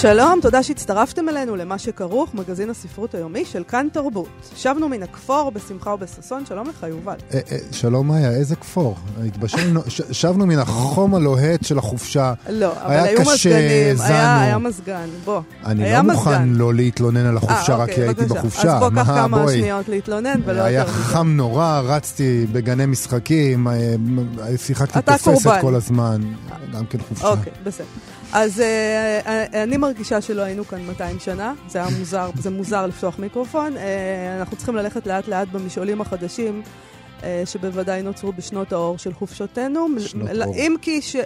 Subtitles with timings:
[0.00, 4.28] שלום, תודה שהצטרפתם אלינו למה שכרוך, מגזין הספרות היומי של כאן תרבות.
[4.56, 7.14] שבנו מן הכפור בשמחה ובששון, שלום לך יובל.
[7.34, 8.96] אה, אה, שלום מאיה, איזה כפור?
[9.26, 9.80] התבשלנו,
[10.12, 12.34] שבנו מן החום הלוהט של החופשה.
[12.48, 15.40] לא, אבל היו מזגנים, היה מזגן, בוא.
[15.64, 18.74] אני לא מוכן לא להתלונן על החופשה, אה, רק כי הייתי בחופשה.
[18.74, 23.66] אז בוא קח כמה שניות להתלונן ולא יותר היה חם נורא, רצתי בגני משחקים,
[24.56, 26.20] שיחקתי תופסת כל הזמן,
[26.72, 27.28] גם כן חופשה.
[27.28, 27.86] אוקיי, בסדר.
[28.32, 33.18] אז uh, אני מרגישה שלא היינו כאן 200 שנה, זה היה מוזר, זה מוזר לפתוח
[33.18, 33.76] מיקרופון.
[33.76, 33.78] Uh,
[34.40, 36.62] אנחנו צריכים ללכת לאט לאט במשעולים החדשים.
[37.20, 39.86] uh, שבוודאי נוצרו בשנות האור של חופשותינו.
[39.98, 40.54] שנות אור.
[40.54, 41.20] אם כי ש, uh,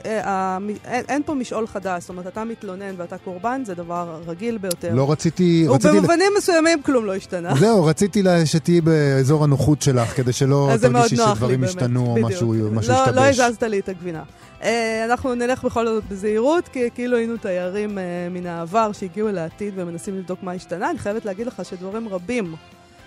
[0.85, 4.95] אין, אין פה משעול חדש, זאת אומרת, אתה מתלונן ואתה קורבן, זה דבר רגיל ביותר.
[4.95, 5.67] לא רציתי...
[5.69, 7.55] ובמובנים מסוימים כלום לא השתנה.
[7.55, 12.99] זהו, רציתי שתהיי באזור הנוחות שלך, כדי שלא תרגישי שדברים השתנו או משהו, משהו לא,
[13.03, 13.39] השתבש.
[13.39, 14.23] לא הזזת לי את הגבינה.
[14.63, 19.39] אה, אנחנו נלך בכל זאת בזהירות, כי כאילו היינו תיירים אה, מן העבר שהגיעו אל
[19.39, 20.91] העתיד ומנסים לבדוק מה השתנה.
[20.91, 22.55] אני חייבת להגיד לך שדברים רבים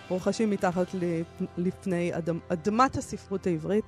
[0.09, 0.87] רוכשים מתחת
[1.57, 3.85] לפני אדמ, אדמת הספרות העברית.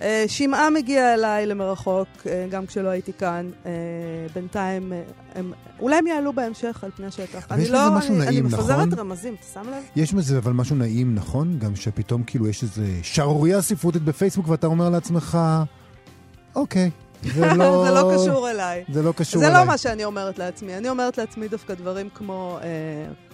[0.00, 2.08] אה, שמעה מגיע אליי למרחוק,
[2.50, 3.50] גם כשלא הייתי כאן.
[4.34, 4.92] בינתיים,
[5.34, 7.46] הם, אולי הם יעלו בהמשך על פני השטח.
[7.50, 8.60] אני לא, אני, נעים, אני נכון?
[8.60, 9.82] מפזרת רמזים, אתה שם לב?
[9.96, 11.58] יש בזה אבל משהו נעים, נכון?
[11.58, 15.38] גם שפתאום כאילו יש איזו שערורייה ספרותית בפייסבוק ואתה אומר לעצמך...
[16.56, 16.90] אוקיי.
[17.34, 17.84] זה לא...
[17.84, 18.84] זה לא קשור אליי.
[18.92, 19.56] זה לא קשור זה אליי.
[19.56, 20.76] זה לא מה שאני אומרת לעצמי.
[20.76, 22.68] אני אומרת לעצמי דווקא דברים כמו, אה,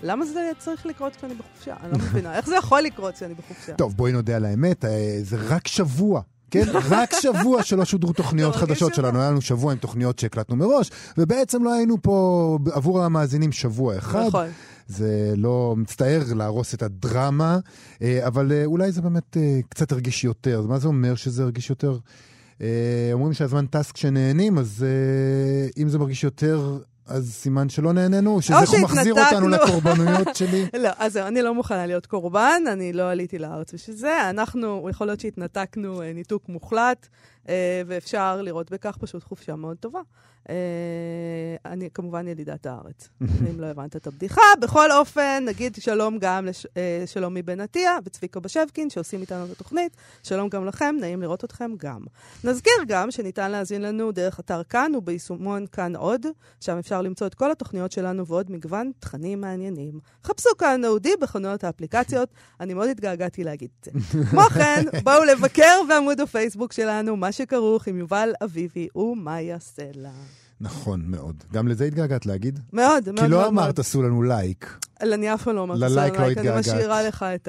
[0.02, 1.74] למה זה צריך לקרות כשאני בחופשה?
[1.82, 2.36] אני לא מבינה.
[2.36, 3.74] איך זה יכול לקרות כשאני בחופשה?
[3.74, 6.20] טוב, בואי נודה על האמת, אה, זה רק שבוע.
[6.50, 6.64] כן?
[6.90, 9.20] רק שבוע שלא שודרו תוכניות חדשות שלנו.
[9.20, 14.26] היה לנו שבוע עם תוכניות שהקלטנו מראש, ובעצם לא היינו פה עבור המאזינים שבוע אחד.
[14.26, 14.46] נכון.
[14.88, 17.58] זה לא מצטער להרוס את הדרמה,
[18.02, 19.36] אה, אבל אה, אולי זה באמת
[19.68, 20.62] קצת הרגיש יותר.
[20.68, 21.98] מה זה אומר שזה הרגיש יותר?
[22.62, 28.42] אה, אומרים שהזמן טס כשנהנים, אז אה, אם זה מרגיש יותר אז סימן שלא נהנינו,
[28.42, 30.66] שזה מחזיר אותנו לקורבנויות שלי.
[30.82, 34.30] לא, אז זהו, אני לא מוכנה להיות קורבן, אני לא עליתי לארץ בשביל זה.
[34.30, 37.08] אנחנו, יכול להיות שהתנתקנו אה, ניתוק מוחלט,
[37.86, 40.00] ואפשר לראות בכך פשוט חופשה מאוד טובה.
[40.50, 40.54] אה,
[41.72, 43.08] אני כמובן ילידת הארץ,
[43.50, 44.42] אם לא הבנת את הבדיחה.
[44.60, 49.96] בכל אופן, נגיד שלום גם לשלומי אה, בן עטיה וצביקה בשבקין, שעושים איתנו את התוכנית.
[50.22, 52.00] שלום גם לכם, נעים לראות אתכם גם.
[52.44, 56.26] נזכיר גם שניתן להזין לנו דרך אתר כאן וביישומון כאן עוד,
[56.60, 60.00] שם אפשר למצוא את כל התוכניות שלנו ועוד מגוון תכנים מעניינים.
[60.24, 62.28] חפשו כאן אודי בחנויות האפליקציות,
[62.60, 63.90] אני מאוד התגעגעתי להגיד את זה.
[64.30, 70.10] כמו כן, בואו לבקר בעמוד הפייסבוק שלנו, מה שכרוך עם יובל אביבי ומאיה סלע.
[70.62, 71.44] נכון, מאוד.
[71.52, 72.60] גם לזה התגעגעת להגיד?
[72.72, 73.20] מאוד, מאוד.
[73.20, 73.78] כי לא אמרת.
[73.78, 74.78] עשו לנו לייק.
[75.00, 76.60] אני אף פעם לא אומרת עשו לנו ללייק לא לייק, אני.
[76.60, 77.48] משאירה לך את.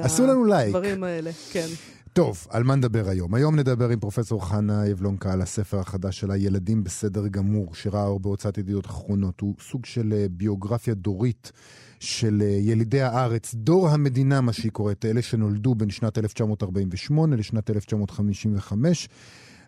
[0.76, 1.68] הדברים האלה, כן.
[2.14, 3.34] טוב, על מה נדבר היום?
[3.34, 8.20] היום נדבר עם פרופסור חנה יבלונקה על הספר החדש שלה, ילדים בסדר גמור, שראה אור
[8.20, 9.42] בהוצאת ידיעות אחרונות.
[9.42, 11.52] הוא סוג של אה, ביוגרפיה דורית
[12.00, 17.70] של אה, ילידי הארץ, דור המדינה, מה שהיא קוראת, אלה שנולדו בין שנת 1948 לשנת
[17.70, 19.10] 1955.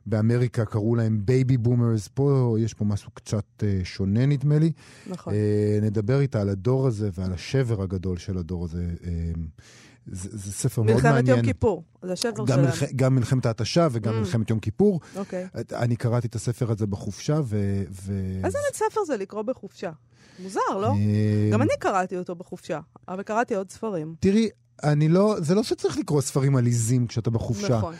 [0.06, 4.72] באמריקה קראו להם baby boomers, פה יש פה משהו קצת אה, שונה נדמה לי.
[5.08, 5.34] נכון.
[5.34, 8.86] אה, נדבר איתה על הדור הזה ועל השבר הגדול של הדור הזה.
[9.04, 9.10] אה,
[10.08, 11.14] זה, זה ספר מאוד מעניין.
[11.16, 12.62] מלחמת יום כיפור, זה השבר גם, שלנו.
[12.62, 12.84] מלח...
[12.96, 14.18] גם מלחמת ההתשה וגם Mm.
[14.18, 15.00] מלחמת יום כיפור.
[15.16, 15.48] אוקיי.
[15.74, 17.84] אני קראתי את הספר הזה בחופשה, ו...
[17.92, 18.14] ו...
[18.44, 19.92] איזה בית ספר זה לקרוא בחופשה?
[20.40, 20.94] מוזר, לא?
[21.52, 24.16] גם אני קראתי אותו בחופשה, אבל קראתי עוד ספרים.
[24.20, 24.50] תראי,
[24.84, 27.78] אני לא, זה לא שצריך לקרוא ספרים עליזים כשאתה בחופשה.
[27.78, 27.94] נכון.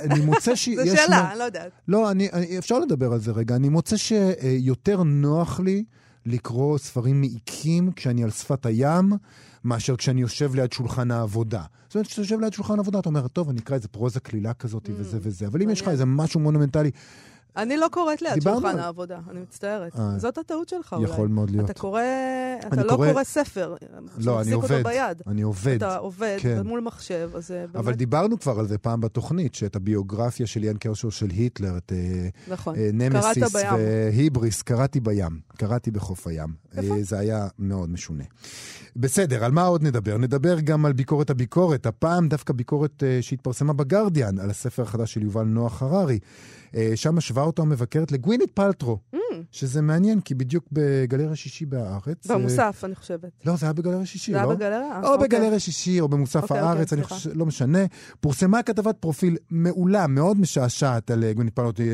[0.00, 0.88] אני מוצא שיש...
[0.88, 1.70] זו שאלה, אני לא יודעת.
[1.88, 3.56] לא, אני, אני, אפשר לדבר על זה רגע.
[3.56, 5.84] אני מוצא שיותר נוח לי
[6.26, 9.12] לקרוא ספרים מעיקים כשאני על שפת הים,
[9.64, 11.62] מאשר כשאני יושב ליד שולחן העבודה.
[11.86, 14.54] זאת אומרת, כשאתה יושב ליד שולחן העבודה, אתה אומר, טוב, אני אקרא איזה פרוזה קלילה
[14.54, 15.46] כזאת Mm, וזה וזה.
[15.46, 15.88] אבל אם יש לך.
[15.88, 16.90] איזה משהו מונומנטלי,
[17.56, 19.96] אני לא קוראת ליד שולחן על- העבודה, אני מצטערת.
[19.98, 21.04] אה, זאת הטעות שלך אולי.
[21.10, 21.70] יכול מאוד להיות.
[21.70, 22.00] אתה קורא,
[22.66, 23.74] אתה לא קורא- קורא ספר.
[24.18, 24.82] לא, אני עובד.
[24.84, 25.22] ביד.
[25.26, 25.74] אני עובד.
[25.76, 26.66] אתה עובד כן.
[26.66, 27.76] מול מחשב, אז זה באמת...
[27.76, 31.92] אבל דיברנו כבר על זה פעם בתוכנית, שאת הביוגרפיה של יאן קרשו של היטלר, את
[31.92, 32.74] אה, נכון.
[32.76, 33.54] אה, נמסיס.
[33.54, 35.40] והיבריס, קראתי בים.
[35.56, 36.48] קראתי בחוף הים.
[36.78, 36.94] יפה.
[36.94, 38.24] אה, זה היה מאוד משונה.
[38.96, 40.18] בסדר, על מה עוד נדבר?
[40.18, 41.86] נדבר גם על ביקורת הביקורת.
[41.86, 46.18] הפעם דווקא ביקורת אה, שהתפרסמה בגרדיאן, על הספר החדש של יובל נוח הררי.
[46.76, 48.98] אה, שם השווה אותו המבקרת לגווינית פלטרו.
[49.14, 49.18] Mm,
[49.50, 52.26] שזה מעניין, כי בדיוק בגלריה שישי בהארץ...
[52.26, 53.30] במוסף, אני חושבת.
[53.44, 54.38] לא, זה היה בגלריה שישי, לא?
[54.38, 55.00] זה היה בגלריה?
[55.02, 55.28] או אוקיי.
[55.28, 57.78] בגלריה שישי, או במוסף אוקיי, הארץ, אוקיי, אני חושב, לא משנה.
[58.20, 61.86] פורסמה כתבת פרופיל מעולה, מאוד משעשעת על גווינית פלטרו,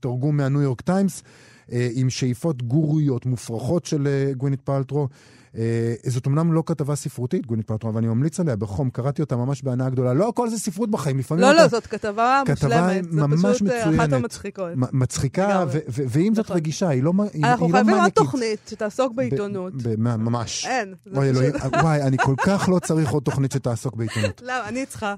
[0.00, 1.22] תרגום מהניו יורק טיימס,
[1.68, 5.08] עם שאיפות גוריות מופרכות של גווינית פלטרו.
[5.56, 9.36] אה, זאת אומנם לא כתבה ספרותית, גונית פלטרו, אבל אני ממליץ עליה בחום, קראתי אותה
[9.36, 10.14] ממש בהנאה גדולה.
[10.14, 11.44] לא הכל זה ספרות בחיים, לפעמים...
[11.44, 11.52] לא.
[11.52, 13.12] לא, זאת כתבה, כתבה מושלמת.
[13.12, 14.00] ממש זה פשוט מצוינת.
[14.00, 14.70] אחת המצחיקות.
[14.74, 16.56] מצחיקה, ו- ו- ועם זאת נכון.
[16.56, 18.10] רגישה, היא לא היא, אנחנו לא חייבים עוד.
[18.10, 19.72] תוכנית שתעסוק בעיתונות.
[19.98, 20.66] ממש.
[20.66, 20.94] אין.
[21.16, 21.52] אלוהים,
[21.82, 24.42] וואי, אני כל כך לא צריך עוד תוכנית שתעסוק בעיתונות.
[24.48, 24.68] למה?
[24.68, 25.14] אני צריכה.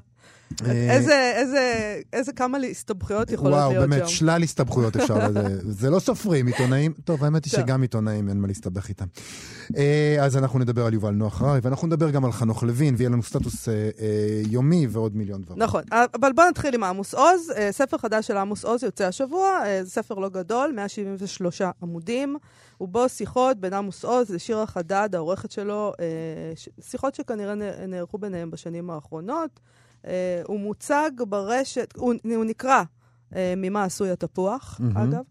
[0.66, 4.14] אה, איזה, איזה, איזה כמה הסתבכויות יכולות וואו, להיות באמת, שם.
[4.14, 5.72] שלל הסתבכויות אפשר לזה.
[5.72, 6.92] זה לא סופרים, עיתונאים.
[7.04, 7.52] טוב, האמת היא.
[7.52, 9.06] שגם עיתונאים אין מה להסתבך איתם.
[9.76, 13.10] אה, אז אנחנו נדבר על יובל נוח הררי, ואנחנו נדבר גם על חנוך לוין, ויהיה
[13.10, 15.62] לנו סטטוס אה, אה, יומי ועוד מיליון דברים.
[15.62, 15.82] נכון,
[16.14, 17.52] אבל בואו נתחיל עם עמוס עוז.
[17.56, 22.36] אה, ספר חדש של עמוס עוז יוצא השבוע, זה ספר לא גדול, 173 עמודים,
[22.80, 25.92] ובו שיחות בין עמוס עוז לשירה חדד, העורכת שלו,
[26.80, 27.54] שיחות שכנראה
[27.88, 29.60] נערכו ביניהם בשנים האחרונות.
[30.06, 32.82] אה, הוא מוצג ברשת, הוא, הוא נקרא
[33.36, 34.96] אה, ממה עשוי התפוח, מהמם.
[34.96, 35.22] אגב.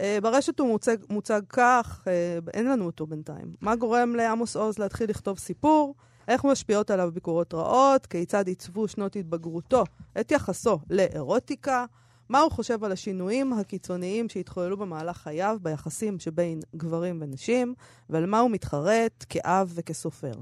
[0.00, 3.54] אה, ברשת הוא מוצג, מוצג כך, אה, אין לנו אותו בינתיים.
[3.60, 5.94] מה גורם לעמוס עוז להתחיל לכתוב סיפור?
[6.28, 8.06] איך משפיעות עליו ביקורות רעות?
[8.06, 9.84] כיצד עיצבו שנות התבגרותו
[10.20, 11.84] את יחסו לאירוטיקה?
[12.28, 17.74] מה הוא חושב על השינויים הקיצוניים שהתחוללו במהלך חייו ביחסים שבין גברים ונשים?
[18.10, 20.32] ועל מה הוא מתחרט כאב וכסופר?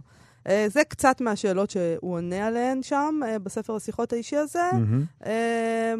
[0.51, 4.71] אה, זה קצת מהשאלות שהוא עונה עליהן שם, אה, בספר השיחות האישי הזה.
[4.73, 5.05] מהמם.
[5.27, 5.95] אה,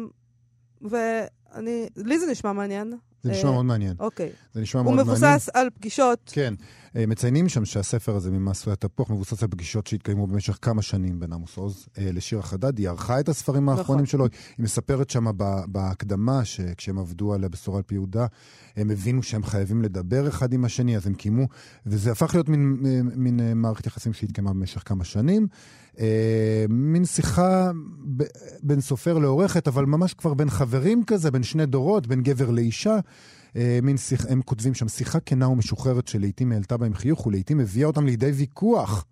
[0.81, 2.93] ואני, לי זה נשמע מעניין.
[3.23, 3.95] זה נשמע אה, מאוד מעניין.
[3.99, 4.29] אוקיי.
[4.53, 5.33] זה נשמע הוא מאוד מעניין.
[5.33, 6.31] מבוסס על פגישות.
[6.33, 6.53] כן.
[6.95, 11.19] אה, מציינים שם שהספר הזה, ממה עשוי התפוח, מבוסס על פגישות שהתקיימו במשך כמה שנים
[11.19, 12.77] בין עמוס עוז אה, לשירה חדד.
[12.77, 14.11] היא ערכה את הספרים האחרונים נכון.
[14.11, 14.25] שלו.
[14.57, 15.25] היא מספרת שם
[15.67, 18.25] בהקדמה, שכשהם עבדו על הבשורה על פי יהודה,
[18.75, 21.47] הם הבינו שהם חייבים לדבר אחד עם השני, אז הם קיימו,
[21.85, 25.47] וזה הפך להיות מין, מערכת יחסים שהתקיימה במשך כמה שנים.
[25.99, 27.71] אה, מין שיחה
[28.17, 28.23] ב-
[28.63, 32.99] בין סופר לעורכת, אבל ממש כבר בין חברים כזה, בין שני דורות, בין גבר לאישה.
[33.55, 37.87] אה, מין שיח, הם כותבים שם שיחה כנה ומשוחררת שלעיתים העלתה בהם חיוך ולעיתים הביאה
[37.87, 39.05] אותם לידי ויכוח.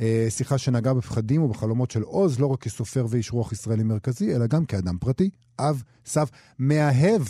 [0.00, 4.46] אה, שיחה שנגעה בפחדים ובחלומות של עוז, לא רק כסופר ואיש רוח ישראלי מרכזי, אלא
[4.46, 6.26] גם כאדם פרטי, אב, סב,
[6.58, 7.22] מאהב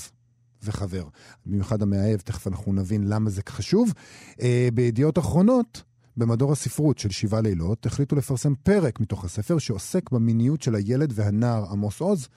[0.63, 1.05] וחבר.
[1.47, 3.93] במיוחד המאהב, תכף אנחנו נבין למה זה חשוב.
[4.41, 5.83] אה, בידיעות אחרונות,
[6.19, 11.65] במדור הספרות של שבעה לילות, החליטו לפרסם פרק מתוך הספר שעוסק במיניות של הילד והנער
[11.71, 12.29] עמוס עוז.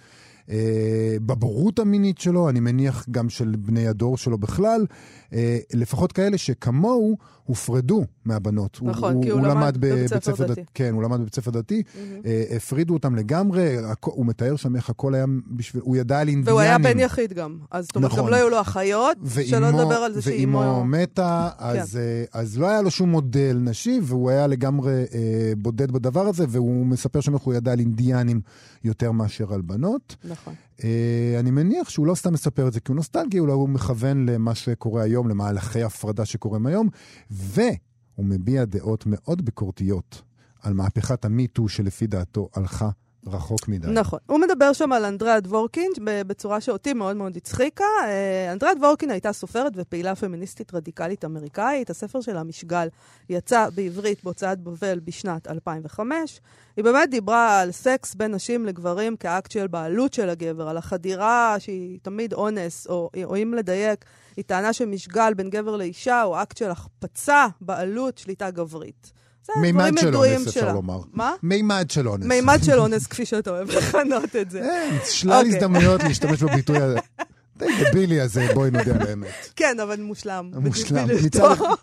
[0.51, 4.85] אה, בבורות המינית שלו, אני מניח גם של בני הדור שלו בכלל,
[5.33, 8.79] אה, לפחות כאלה שכמוהו הופרדו מהבנות.
[8.81, 10.61] נכון, כי הוא למד בבית ספר דתי.
[10.73, 11.83] כן, הוא למד בבית ספר דתי.
[12.25, 13.75] אה, הפרידו אותם לגמרי,
[14.05, 16.47] הוא מתאר שם איך הכל היה בשביל, הוא ידע על אינדיאנים.
[16.47, 17.57] והוא היה בן יחיד גם.
[17.71, 18.23] אז זאת אומרת, נכון.
[18.23, 20.59] גם לא היו לו אחיות, שלא לדבר על זה שאימו...
[20.59, 20.65] כן.
[20.65, 25.53] ואימו מתה, אז, אה, אז לא היה לו שום מודל נשי, והוא היה לגמרי אה,
[25.57, 28.41] בודד בדבר הזה, והוא מספר שם איך הוא ידע על אינדיאנים
[28.83, 30.15] יותר מאשר על בנות.
[30.23, 30.53] נכון.
[30.83, 34.29] אה, אני מניח שהוא לא סתם מספר את זה כי הוא נוסטלגי, אולי הוא מכוון
[34.29, 36.89] למה שקורה היום, למהלכי הפרדה שקורים היום,
[37.31, 40.21] והוא מביע דעות מאוד ביקורתיות
[40.61, 42.89] על מהפכת המיטו שלפי דעתו הלכה
[43.27, 43.87] רחוק מדי.
[43.87, 44.19] נכון.
[44.25, 47.83] הוא מדבר שם על אנדריאה דבורקין בצורה שאותי מאוד מאוד הצחיקה.
[48.03, 51.89] אה, אנדריאה דבורקין הייתה סופרת ופעילה פמיניסטית רדיקלית אמריקאית.
[51.89, 52.87] הספר שלה, משגל,
[53.29, 56.41] יצא בעברית בהוצאת בבל בשנת 2005.
[56.77, 61.55] היא באמת דיברה על סקס בין נשים לגברים כאקט של בעלות של הגבר, על החדירה
[61.59, 64.05] שהיא תמיד אונס, או, או אם לדייק,
[64.37, 69.11] היא טענה שמשגל בין גבר לאישה הוא אקט של החפצה, בעלות, שליטה גברית.
[69.43, 70.73] זה מימד של אונס, אפשר שלה.
[70.73, 70.99] לומר.
[71.13, 71.33] מה?
[71.43, 72.25] מימד של אונס.
[72.25, 74.61] מימד של אונס, כפי שאתה אוהב לכנות את זה.
[74.71, 75.55] אין, שלל אוקיי.
[75.55, 76.99] הזדמנויות להשתמש בביטוי הזה.
[77.57, 79.49] די דבילי הזה, בואי נודה על האמת.
[79.55, 80.51] כן, אבל מושלם.
[80.55, 81.07] מושלם.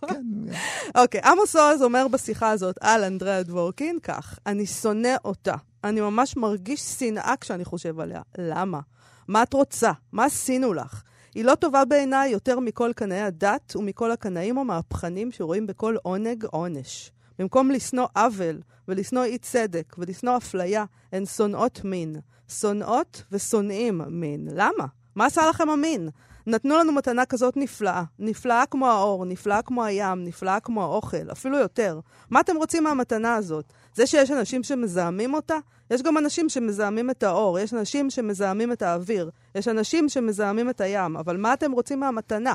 [0.99, 5.55] אוקיי, עמוס עוז אומר בשיחה הזאת על אנדריאה דבורקין כך, אני שונא אותה.
[5.85, 8.21] אני ממש מרגיש שנאה כשאני חושב עליה.
[8.38, 8.81] למה?
[9.29, 9.93] מה את רוצה?
[10.12, 11.03] מה עשינו לך?
[11.35, 17.11] היא לא טובה בעיניי יותר מכל קנאי הדת ומכל הקנאים המהפכנים שרואים בכל עונג עונש.
[17.38, 22.16] במקום לשנוא עוול ולשנוא אי צדק ולשנוא אפליה, הן שונאות מין.
[22.49, 24.49] שונאות ושונאים מין.
[24.52, 24.87] למה?
[25.14, 26.09] מה עשה לכם המין?
[26.47, 28.02] נתנו לנו מתנה כזאת נפלאה.
[28.18, 32.00] נפלאה כמו האור, נפלאה כמו הים, נפלאה כמו האוכל, אפילו יותר.
[32.30, 33.73] מה אתם רוצים מהמתנה הזאת?
[33.95, 35.57] זה שיש אנשים שמזהמים אותה?
[35.90, 40.80] יש גם אנשים שמזהמים את האור, יש אנשים שמזהמים את האוויר, יש אנשים שמזהמים את
[40.80, 42.54] הים, אבל מה אתם רוצים מהמתנה?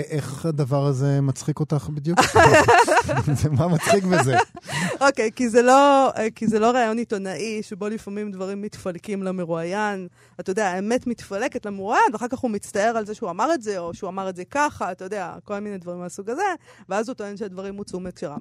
[0.00, 2.18] איך הדבר הזה מצחיק אותך בדיוק?
[3.58, 4.36] מה מצחיק בזה?
[5.00, 10.08] אוקיי, כי זה לא, כי זה לא ראיון עיתונאי, שבו לפעמים דברים מתפלקים למרואיין.
[10.40, 13.78] אתה יודע, האמת מתפלקת למרואיין, ואחר כך הוא מצטער על זה שהוא אמר את זה,
[13.78, 16.42] או שהוא אמר את זה ככה, אתה יודע, כל מיני דברים מהסוג הזה,
[16.88, 18.38] ואז הוא טוען שהדברים הוצאו מהקשרם.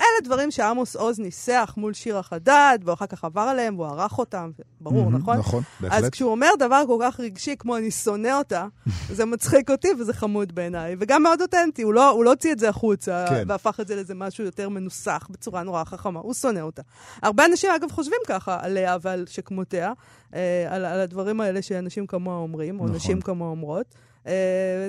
[0.00, 4.50] אלה דברים שעמוס עוז ניסח מול שירה חדד, ואחר כך עבר עליהם, והוא ערך אותם,
[4.80, 5.36] ברור, mm-hmm, נכון?
[5.36, 6.04] נכון, בהחלט.
[6.04, 8.66] אז כשהוא אומר דבר כל כך רגשי כמו אני שונא אותה,
[9.10, 12.58] זה מצחיק אותי וזה חמוד בעיניי, וגם מאוד אותנטי, הוא לא, הוא לא הוציא את
[12.58, 13.44] זה החוצה, כן.
[13.46, 16.82] והפך את זה לאיזה משהו יותר מנוסח בצורה נורא חכמה, הוא שונא אותה.
[17.22, 19.92] הרבה אנשים, אגב, חושבים ככה עליה ועל שכמותיה,
[20.34, 22.96] אה, על, על הדברים האלה שאנשים כמוה אומרים, או נכון.
[22.96, 23.94] נשים כמוה אומרות.
[24.24, 24.26] Uh,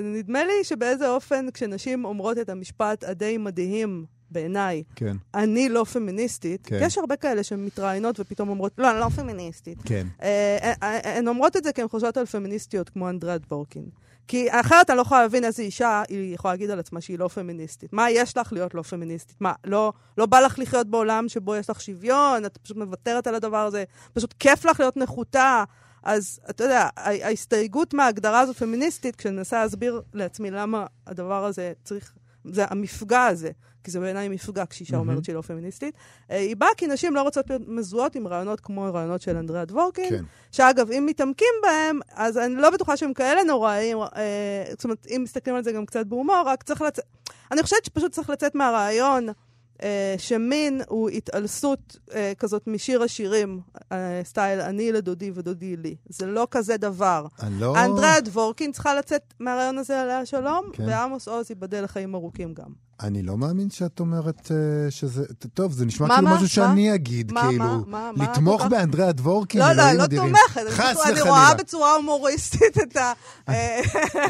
[0.02, 5.16] נדמה לי שבאיזה אופן, כשנשים אומרות את המשפט הדי מדהים בעיניי, כן.
[5.34, 6.78] אני לא פמיניסטית, כן.
[6.82, 9.78] יש הרבה כאלה שהן מתראיינות ופתאום אומרות, לא, אני לא פמיניסטית.
[9.84, 10.06] כן.
[10.22, 13.84] אה, אה, הן אומרות את זה כי הן חושבות על פמיניסטיות כמו אנדרד בורקין.
[14.28, 17.28] כי אחרת אני לא יכולה להבין איזה אישה היא יכולה להגיד על עצמה שהיא לא
[17.28, 17.92] פמיניסטית.
[17.92, 19.36] מה יש לך להיות לא פמיניסטית?
[19.40, 23.34] מה, לא, לא בא לך לחיות בעולם שבו יש לך שוויון, את פשוט מוותרת על
[23.34, 25.64] הדבר הזה, פשוט כיף לך להיות נחותה.
[26.02, 32.12] אז אתה יודע, ההסתייגות מההגדרה הזאת פמיניסטית, כשאני מנסה להסביר לעצמי למה הדבר הזה צריך,
[32.44, 33.50] זה המפגע הזה,
[33.86, 34.98] כי זה בעיניי מפגע כשאישה mm-hmm.
[34.98, 35.94] אומרת שהיא לא פמיניסטית,
[36.30, 39.64] אה, היא באה כי נשים לא רוצות להיות מזוהות עם רעיונות כמו רעיונות של אנדריאה
[39.64, 40.24] דבורקין, כן.
[40.52, 45.20] שאגב, אם מתעמקים בהם, אז אני לא בטוחה שהם כאלה נוראים, אה, זאת אומרת, אם
[45.24, 47.04] מסתכלים על זה גם קצת בהומור, רק צריך לצאת,
[47.52, 49.28] אני חושבת שפשוט צריך לצאת מהרעיון.
[49.82, 53.60] אה, שמין הוא התעלסות אה, כזאת משיר השירים,
[53.92, 55.96] אה, סטייל אני לדודי ודודי לי.
[56.08, 57.26] זה לא כזה דבר.
[57.50, 57.84] לא...
[57.84, 60.88] אנדריה דבורקין צריכה לצאת מהרעיון הזה עליה שלום, כן.
[60.88, 62.85] ועמוס עוז ייבדל לחיים ארוכים גם.
[63.00, 64.50] אני לא מאמין שאת אומרת uh,
[64.90, 65.24] שזה...
[65.54, 66.48] טוב, זה נשמע מה, כאילו מה, משהו מה?
[66.48, 70.60] שאני אגיד, מה, כאילו, מה, מה, לתמוך מה, באנדריאה דבורקין, לא, לא, לא תומכת.
[70.68, 71.20] חס וחלילה.
[71.20, 73.12] אני רואה בצורה הומוריסטית את ה...
[73.48, 73.80] אה,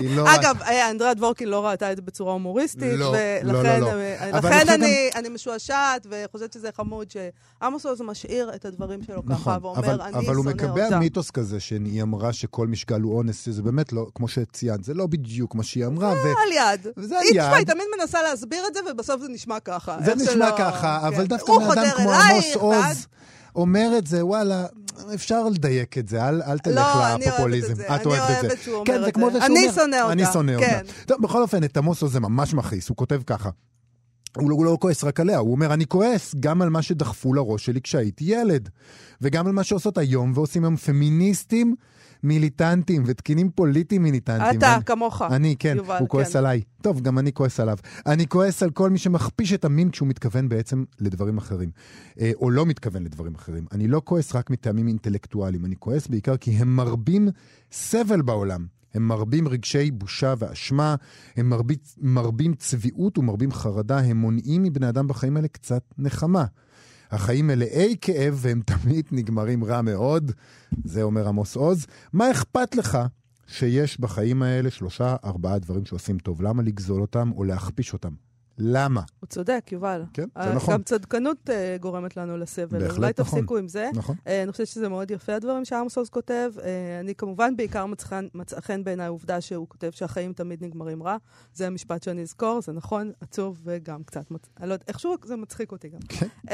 [0.00, 3.88] לא אגב, אה, אנדריאה דבורקין לא ראתה את זה בצורה הומוריסטית, לא, לא, לא, לא.
[4.32, 9.58] ולכן אני, אני משועשעת וחושבת שזה חמוד שעמוס עוז משאיר את הדברים שלו נכון, ככה,
[9.62, 10.26] ואומר, אבל, אני שונא אותה.
[10.26, 14.28] אבל הוא מקבע מיתוס כזה שהיא אמרה שכל משקל הוא אונס, זה באמת לא, כמו
[14.28, 16.14] שציינת, זה לא בדיוק מה שהיא אמרה.
[16.14, 16.86] זה על יד.
[16.96, 17.52] זה על יד.
[17.56, 19.96] היא תמיד מנסה להסביר את זה, ובסוף זה נשמע ככה.
[20.04, 20.54] זה נשמע שלא...
[20.58, 21.06] ככה, כן.
[21.06, 23.06] אבל דווקא בן אדם כמו עמוס עוז...
[23.56, 24.66] אומר את זה, וואלה,
[25.14, 27.74] אפשר לדייק את זה, אל, אל תלך לא, לפופוליזם.
[27.78, 28.38] לא, אני אוהבת את זה.
[28.38, 29.38] אני אוהבת שהוא כן, אומר את זה.
[29.38, 29.46] זה.
[29.46, 30.12] אני שונא אותה.
[30.12, 30.80] אני שונא כן.
[30.80, 30.92] אותה.
[31.06, 33.50] טוב, בכל אופן, את עמוס עוז זה ממש מכעיס, הוא כותב ככה.
[34.36, 37.34] הוא לא, הוא לא כועס רק עליה, הוא אומר, אני כועס גם על מה שדחפו
[37.34, 38.68] לראש שלי כשהייתי ילד,
[39.20, 41.74] וגם על מה שעושות היום ועושים היום פמיניסטים
[42.22, 44.58] מיליטנטים ותקינים פוליטיים מיליטנטים.
[44.58, 46.38] אתה, ואני, כמוך, אני, כן, יובל, הוא כועס כן.
[46.38, 46.62] עליי.
[46.82, 47.76] טוב, גם אני כועס עליו.
[48.06, 51.70] אני כועס על כל מי שמכפיש את המין כשהוא מתכוון בעצם לדברים אחרים,
[52.20, 53.66] אה, או לא מתכוון לדברים אחרים.
[53.72, 57.28] אני לא כועס רק מטעמים אינטלקטואליים, אני כועס בעיקר כי הם מרבים
[57.72, 58.66] סבל בעולם.
[58.94, 60.94] הם מרבים רגשי בושה ואשמה,
[61.36, 66.44] הם מרבים, מרבים צביעות ומרבים חרדה, הם מונעים מבני אדם בחיים האלה קצת נחמה.
[67.10, 70.32] החיים מלאי כאב והם תמיד נגמרים רע מאוד,
[70.84, 71.86] זה אומר עמוס עוז.
[72.12, 72.98] מה אכפת לך
[73.46, 76.42] שיש בחיים האלה שלושה, ארבעה דברים שעושים טוב?
[76.42, 78.25] למה לגזול אותם או להכפיש אותם?
[78.58, 79.02] למה?
[79.20, 80.02] הוא צודק, יובל.
[80.12, 80.74] כן, זה נכון.
[80.74, 82.78] גם צדקנות uh, גורמת לנו לסבל.
[82.78, 83.24] בהחלט אולי נכון.
[83.24, 83.90] תפסיקו עם זה.
[83.94, 84.16] נכון.
[84.24, 86.52] Uh, אני חושבת שזה מאוד יפה הדברים שעמוס עוז כותב.
[86.56, 86.60] Uh,
[87.00, 87.86] אני כמובן בעיקר
[88.34, 91.16] מצא חן בעיניי העובדה שהוא כותב שהחיים תמיד נגמרים רע.
[91.54, 94.42] זה המשפט שאני אזכור, זה נכון, עצוב וגם קצת מצ...
[94.60, 96.00] אני לא יודעת, איכשהו זה מצחיק אותי גם.
[96.08, 96.26] כן.
[96.46, 96.50] Uh,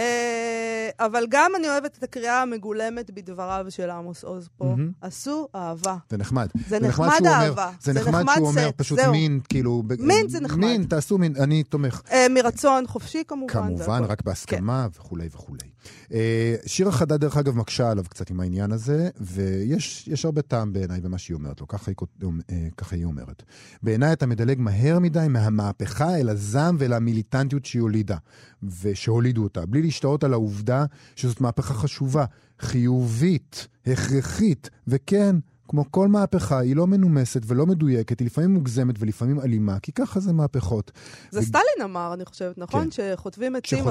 [0.98, 4.64] אבל גם אני אוהבת את הקריאה המגולמת בדבריו של עמוס עוז פה.
[4.64, 5.06] Mm-hmm.
[5.06, 5.96] עשו אהבה.
[6.10, 6.48] זה נחמד.
[6.54, 7.70] זה, זה נחמד אהבה.
[7.80, 9.82] זה נחמד שהוא אומר פשוט מין, כאילו...
[9.98, 10.58] מין זה נחמד.
[10.58, 11.91] מין, תעשו מין, אני תומך.
[12.30, 13.52] מרצון חופשי כמובן.
[13.52, 15.00] כמובן, רק בהסכמה כן.
[15.00, 15.68] וכולי וכולי.
[16.12, 21.00] אה, שירה חדד, דרך אגב, מקשה עליו קצת עם העניין הזה, ויש הרבה טעם בעיניי
[21.00, 21.96] במה שהיא אומרת לו, ככה היא,
[22.50, 23.42] אה, ככה היא אומרת.
[23.82, 28.16] בעיניי אתה מדלג מהר מדי מהמהפכה אל הזעם ואל המיליטנטיות שהיא הולידה,
[28.82, 30.84] ושהולידו אותה, בלי להשתאות על העובדה
[31.16, 32.24] שזאת מהפכה חשובה,
[32.60, 35.36] חיובית, הכרחית, וכן,
[35.72, 40.20] כמו כל מהפכה, היא לא מנומסת ולא מדויקת, היא לפעמים מוגזמת ולפעמים אלימה, כי ככה
[40.20, 40.92] זה מהפכות.
[41.30, 41.42] זה ו...
[41.42, 42.84] סטלין אמר, אני חושבת, נכון?
[42.84, 42.90] כן.
[42.90, 43.88] שחוטבים עצים,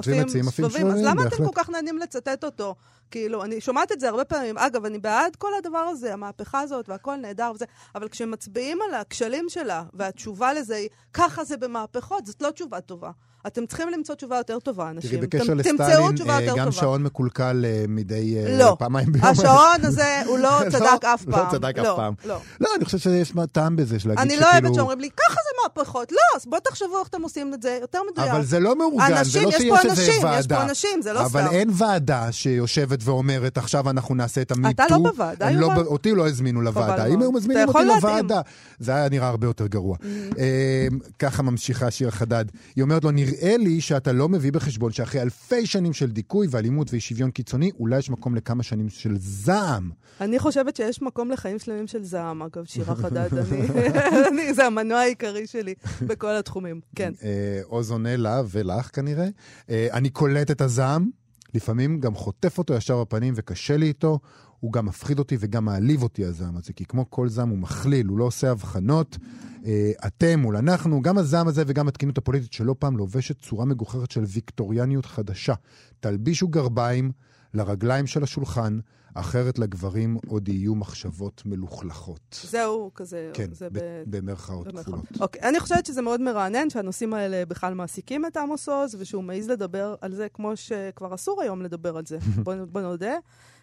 [0.48, 0.88] עפים סבבים.
[0.88, 1.34] אז למה בהחלט.
[1.34, 2.76] אתם כל כך נהנים לצטט אותו?
[3.12, 4.58] כאילו, אני שומעת את זה הרבה פעמים.
[4.58, 9.46] אגב, אני בעד כל הדבר הזה, המהפכה הזאת, והכל נהדר וזה, אבל כשמצביעים על הכשלים
[9.50, 13.12] שלה, והתשובה לזה היא, ככה זה במהפכות, זאת לא תשובה טובה.
[13.48, 15.10] אתם צריכים למצוא תשובה יותר טובה, אנשים.
[15.10, 18.76] תראי, בקשר לסטלין, אה, גם שעון מקולקל אה, מדי אה, לא.
[18.80, 19.26] פעמיים ביום.
[19.26, 21.46] השעון הזה, הוא לא, לא צדק אף פעם.
[21.46, 22.14] לא צדק אף פעם.
[22.26, 22.70] לא, לא.
[22.76, 24.22] אני חושב שיש טעם בזה, להגיד שכאילו...
[24.22, 26.12] אני לא אוהבת שאומרים לי, ככה זה מהפכות.
[26.12, 28.30] לא, אז בואו תחשבו איך אתם עושים את זה יותר מדויק.
[28.32, 30.40] אבל זה לא מאורגן, אנשים, זה לא יש שיש איזה אנשים, ועדה.
[30.40, 31.54] יש פה אנשים, זה לא אבל סתם.
[31.54, 34.84] אין ועדה שיושבת ואומרת, עכשיו אנחנו נעשה את המיטו.
[34.84, 35.84] אתה לא בוועדה, לא, יובל?
[35.84, 37.06] ב- אותי לא הזמינו לוועדה.
[37.06, 37.22] אם.
[37.22, 37.80] היו מזמינים אותי.
[37.96, 38.42] לוועדה,
[38.80, 39.98] זה היה נראה הרבה יותר גרוע.
[39.98, 40.40] Mm-hmm.
[40.40, 40.88] אה,
[41.20, 42.46] ככה ממשיכה שיר חדד.
[42.76, 46.92] היא אומרת לו, נראה לי שאתה לא מביא בחשבון שאחרי אלפי שנים של דיכוי ואלימות
[46.92, 49.92] ואי שוויון קיצוני, אולי יש מקום לכמה שנים של זעם.
[50.22, 53.30] אני חושבת שיש מקום לחיים שלמים של זעם, אגב, שירה חדד.
[54.28, 55.74] אני, זה המנוע העיקרי שלי
[56.10, 56.82] בכל התחומים.
[56.96, 57.14] כן.
[57.24, 59.28] אה, עוז עונה לה ולך כנראה.
[59.70, 61.10] אה, אני קולט את הזעם,
[61.54, 64.20] לפעמים גם חוטף אותו ישר בפנים וקשה לי איתו.
[64.60, 68.08] הוא גם מפחיד אותי וגם מעליב אותי הזעם הזה, כי כמו כל זעם הוא מכליל,
[68.08, 69.18] הוא לא עושה הבחנות.
[69.66, 74.12] אה, אתם מול אנחנו, גם הזעם הזה וגם התקינות הפוליטית שלא פעם לובשת צורה מגוחכת
[74.12, 75.54] של ויקטוריאניות חדשה.
[76.00, 77.12] תלבישו גרביים
[77.54, 78.80] לרגליים של השולחן,
[79.14, 82.40] אחרת לגברים עוד יהיו מחשבות מלוכלכות.
[82.50, 84.68] זהו, כזה, כן, זה ב- במרכאות.
[84.68, 85.06] כפולות.
[85.20, 89.50] אוקיי, אני חושבת שזה מאוד מרענן שהנושאים האלה בכלל מעסיקים את עמוס עוז, ושהוא מעז
[89.50, 93.16] לדבר על זה כמו שכבר אסור היום לדבר על זה, בוא, בוא נודה.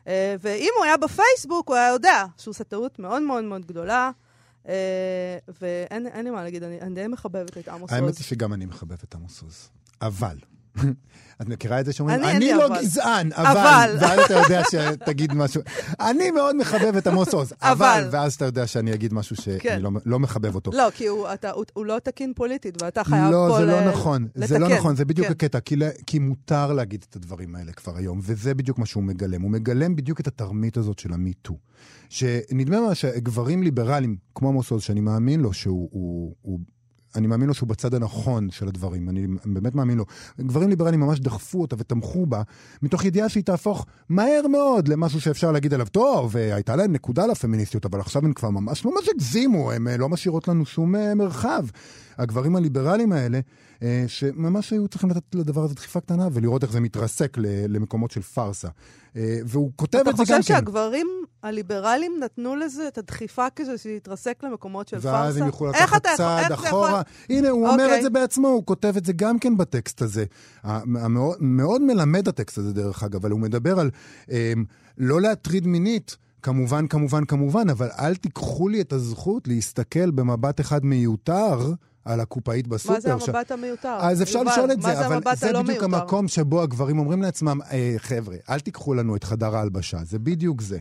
[0.07, 4.11] אה, ואם הוא היה בפייסבוק, הוא היה יודע שהוא עושה טעות מאוד מאוד מאוד גדולה,
[4.69, 4.75] אה,
[5.61, 8.17] ואין אין לי מה להגיד, אני, אני די מחבבת את עמוס האמת עוז.
[8.17, 9.69] היא שגם אני מחבב את עמוס עוז.
[10.03, 10.37] אבל,
[11.43, 13.47] את מכירה את זה שאומרים, אני, אני לי לא אבל." גזען, אבל.
[13.47, 15.61] אבל, ואז אתה יודע שתגיד משהו.
[16.01, 18.09] אני מאוד מחבב את עמוס עוז, אבל.
[18.11, 19.81] ואז אתה יודע שאני אגיד משהו שאני כן.
[19.83, 20.71] לא- לא מחבב אותו.
[20.75, 23.71] לא, כי הוא, אתה, הוא, הוא לא תקין פוליטית, ואתה חייב לא, פה זה ל-
[23.71, 24.29] לא נכון.
[24.35, 24.79] זה לא לתקן.
[24.79, 25.33] נכון, זה בדיוק כן.
[25.33, 29.43] הקטע, כי כי מותר להגיד את הדברים האלה כבר היום, וזה בדיוק מה שהוא מגלם.
[29.43, 31.57] הוא מגלם בדיוק את התרמית הזאת של המיטו.
[32.09, 35.89] שנדמה מה שגברים ליברליים, כמו עמוס עוז, שאני מאמין לו שהוא...
[35.93, 36.61] הוא, הוא,
[37.19, 40.05] אני מאמין לו שהוא בצד הנכון של הדברים, אני באמת מאמין לו.
[40.41, 42.43] גברים ליברליים ממש דחפו אותה ותמכו בה,
[42.83, 47.27] מתוך ידיעה שהיא תהפוך מהר מאוד למשהו שאפשר להגיד עליו, טוב, אה, הייתה להם נקודה
[47.27, 51.15] לפמיניסטיות, אבל עכשיו הן כבר ממש ממש הגזימו, הן אה, לא משאירות לנו שום אה,
[51.15, 51.65] מרחב.
[52.19, 53.41] הגברים הליברליים האלה,
[54.07, 57.37] שממש היו צריכים לתת לדבר הזה דחיפה קטנה ולראות איך זה מתרסק
[57.69, 58.69] למקומות של פארסה.
[59.17, 60.43] אה, והוא כותב אתה את זה חושב גם כן.
[60.43, 61.07] שהגברים
[61.43, 65.17] הליברליים נתנו לזה את הדחיפה כזה שיתרסק למקומות של פארסה?
[65.17, 67.03] ואז הם יוכלו לקחת אתה צעד אחורה.
[67.31, 67.99] הנה, הוא אומר אוקיי.
[67.99, 70.25] את זה בעצמו, הוא כותב את זה גם כן בטקסט הזה.
[71.41, 73.91] מאוד מלמד הטקסט הזה, דרך אגב, אבל הוא מדבר על
[74.31, 74.65] אמ,
[74.99, 76.17] לא להטריד מינית.
[76.43, 81.73] כמובן, כמובן, כמובן, אבל אל תיקחו לי את הזכות להסתכל במבט אחד מיותר
[82.09, 82.95] על הקופאית בסופר.
[82.95, 83.99] מה זה המבט המיותר?
[84.01, 85.85] אז אפשר יובל, לשאול את זה, אבל זה בדיוק מיותר?
[85.85, 90.61] המקום שבו הגברים אומרים לעצמם, אה, חבר'ה, אל תיקחו לנו את חדר ההלבשה, זה בדיוק
[90.61, 90.79] זה.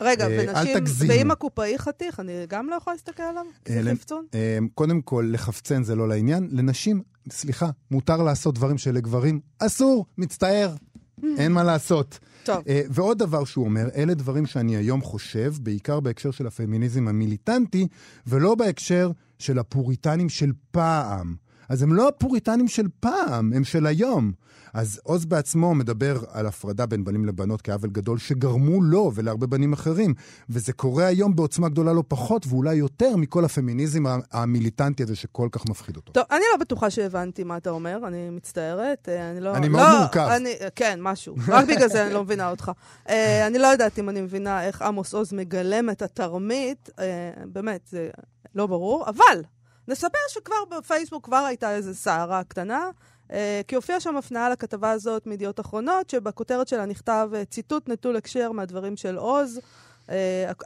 [0.00, 1.08] רגע, אה, ונשים.
[1.08, 3.44] ואם הקופאי חתיך, אני גם לא יכולה להסתכל עליו?
[3.70, 4.26] אה, חפצון?
[4.74, 6.48] קודם כל, לחפצן זה לא לעניין.
[6.52, 10.74] לנשים, סליחה, מותר לעשות דברים שלגברים אסור, מצטער,
[11.38, 12.18] אין מה לעשות.
[12.44, 12.64] טוב.
[12.90, 17.88] ועוד דבר שהוא אומר, אלה דברים שאני היום חושב, בעיקר בהקשר של הפמיניזם המיליטנטי,
[18.26, 19.10] ולא בהקשר
[19.44, 21.36] של הפוריטנים של פעם.
[21.68, 24.32] אז הם לא הפוריטנים של פעם, הם של היום.
[24.74, 29.72] אז עוז בעצמו מדבר על הפרדה בין בנים לבנות כעוול גדול שגרמו לו ולהרבה בנים
[29.72, 30.14] אחרים.
[30.50, 35.68] וזה קורה היום בעוצמה גדולה לא פחות, ואולי יותר מכל הפמיניזם המיליטנטי הזה שכל כך
[35.68, 36.12] מפחיד אותו.
[36.12, 39.08] טוב, אני לא בטוחה שהבנתי מה אתה אומר, אני מצטערת.
[39.08, 39.54] אה, אני לא...
[39.56, 40.28] אני לא, מאוד מורכב.
[40.36, 41.34] אני, כן, משהו.
[41.48, 42.72] רק בגלל זה אני לא מבינה אותך.
[43.08, 47.86] אה, אני לא יודעת אם אני מבינה איך עמוס עוז מגלם את התרמית, אה, באמת,
[47.90, 48.10] זה
[48.54, 49.42] לא ברור, אבל
[49.88, 52.90] נספר שכבר בפייסבוק כבר הייתה איזו סערה קטנה.
[53.32, 58.16] אה, כי הופיעה שם הפניה לכתבה הזאת מידיעות אחרונות, שבכותרת שלה נכתב אה, ציטוט נטול
[58.16, 59.60] הקשר מהדברים של עוז.
[60.04, 60.10] Uh,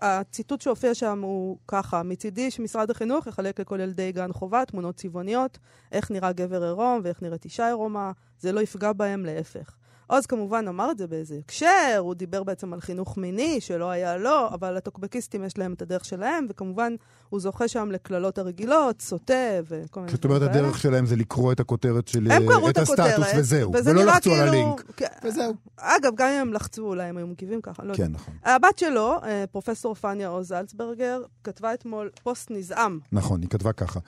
[0.03, 5.59] הציטוט שהופיע שם הוא ככה, מצידי שמשרד החינוך יחלק לכל ילדי גן חובה תמונות צבעוניות,
[5.93, 9.77] איך נראה גבר עירום ואיך נראית אישה עירומה, זה לא יפגע בהם, להפך.
[10.11, 14.17] עוז כמובן אמר את זה באיזה הקשר, הוא דיבר בעצם על חינוך מיני שלא היה
[14.17, 16.95] לו, אבל הטוקבקיסטים יש להם את הדרך שלהם, וכמובן
[17.29, 19.35] הוא זוכה שם לקללות הרגילות, סוטה
[19.69, 20.43] וכל מיני זאת אומרת.
[20.43, 22.31] הדרך שלהם זה לקרוא את הכותרת של...
[22.31, 24.83] הם קראו את הסטטוס וזהו, וזה ולא לחצו על כאילו- הלינק.
[24.97, 25.07] כן.
[25.25, 25.55] וזהו.
[25.77, 28.13] אגב, גם אם הם לחצו, אולי הם היו מגיבים ככה, לא כן.
[28.13, 28.35] נכון.
[28.45, 32.99] הבת שלו, אה, פרופסור פניה עוז זלצברגר, כתבה אתמול פוסט נזעם.
[33.13, 34.01] נכון, היא כתבה ככה.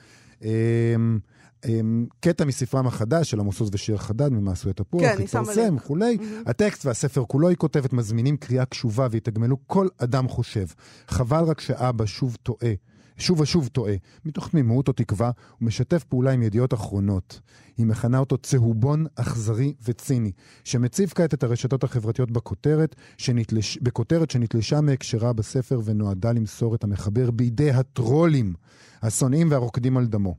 [0.43, 1.19] אמ,
[1.65, 5.75] אמ, קטע מספרם החדש של עמוס עוז ושיר חדד, ממעשוי התפוח, כן, התפרסם.
[5.77, 6.17] וכולי.
[6.45, 10.65] הטקסט והספר כולו, היא כותבת, מזמינים קריאה קשובה ויתגמלו כל אדם חושב.
[11.07, 12.73] חבל רק שאבא שוב טועה.
[13.17, 13.93] שוב ושוב טועה,
[14.25, 17.39] מתוך תמימות או תקווה, הוא משתף פעולה עם ידיעות אחרונות.
[17.77, 20.31] היא מכנה אותו צהובון אכזרי וציני,
[20.63, 23.77] שמציב כעת את הרשתות החברתיות בכותרת, שנתלש...
[23.81, 28.53] בכותרת שנתלשה מהקשרה בספר ונועדה למסור את המחבר בידי הטרולים,
[29.01, 30.35] השונאים והרוקדים על דמו.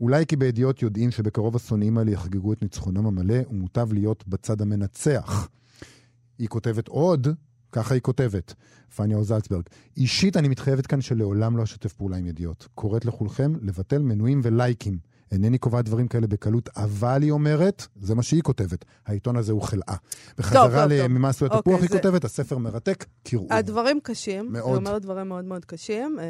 [0.00, 5.48] אולי כי בידיעות יודעים שבקרוב השונאים האלה יחגגו את ניצחונם המלא, ומוטב להיות בצד המנצח.
[6.38, 7.28] היא כותבת עוד,
[7.72, 8.54] ככה היא כותבת,
[8.96, 9.62] פניה זלצברג.
[9.96, 12.68] אישית אני מתחייבת כאן שלעולם לא אשתף פעולה עם ידיעות.
[12.74, 15.11] קוראת לכולכם לבטל מנויים ולייקים.
[15.32, 19.62] אינני קובעת דברים כאלה בקלות, אבל היא אומרת, זה מה שהיא כותבת, העיתון הזה הוא
[19.62, 19.96] חלאה.
[20.38, 23.46] בחזרה ל"ממה עשו את אוקיי, התפוח" היא כותבת, הספר מרתק, קראו.
[23.50, 24.66] הדברים קשים, מאוד.
[24.68, 26.24] היא אומרת דברים מאוד מאוד קשים, אה,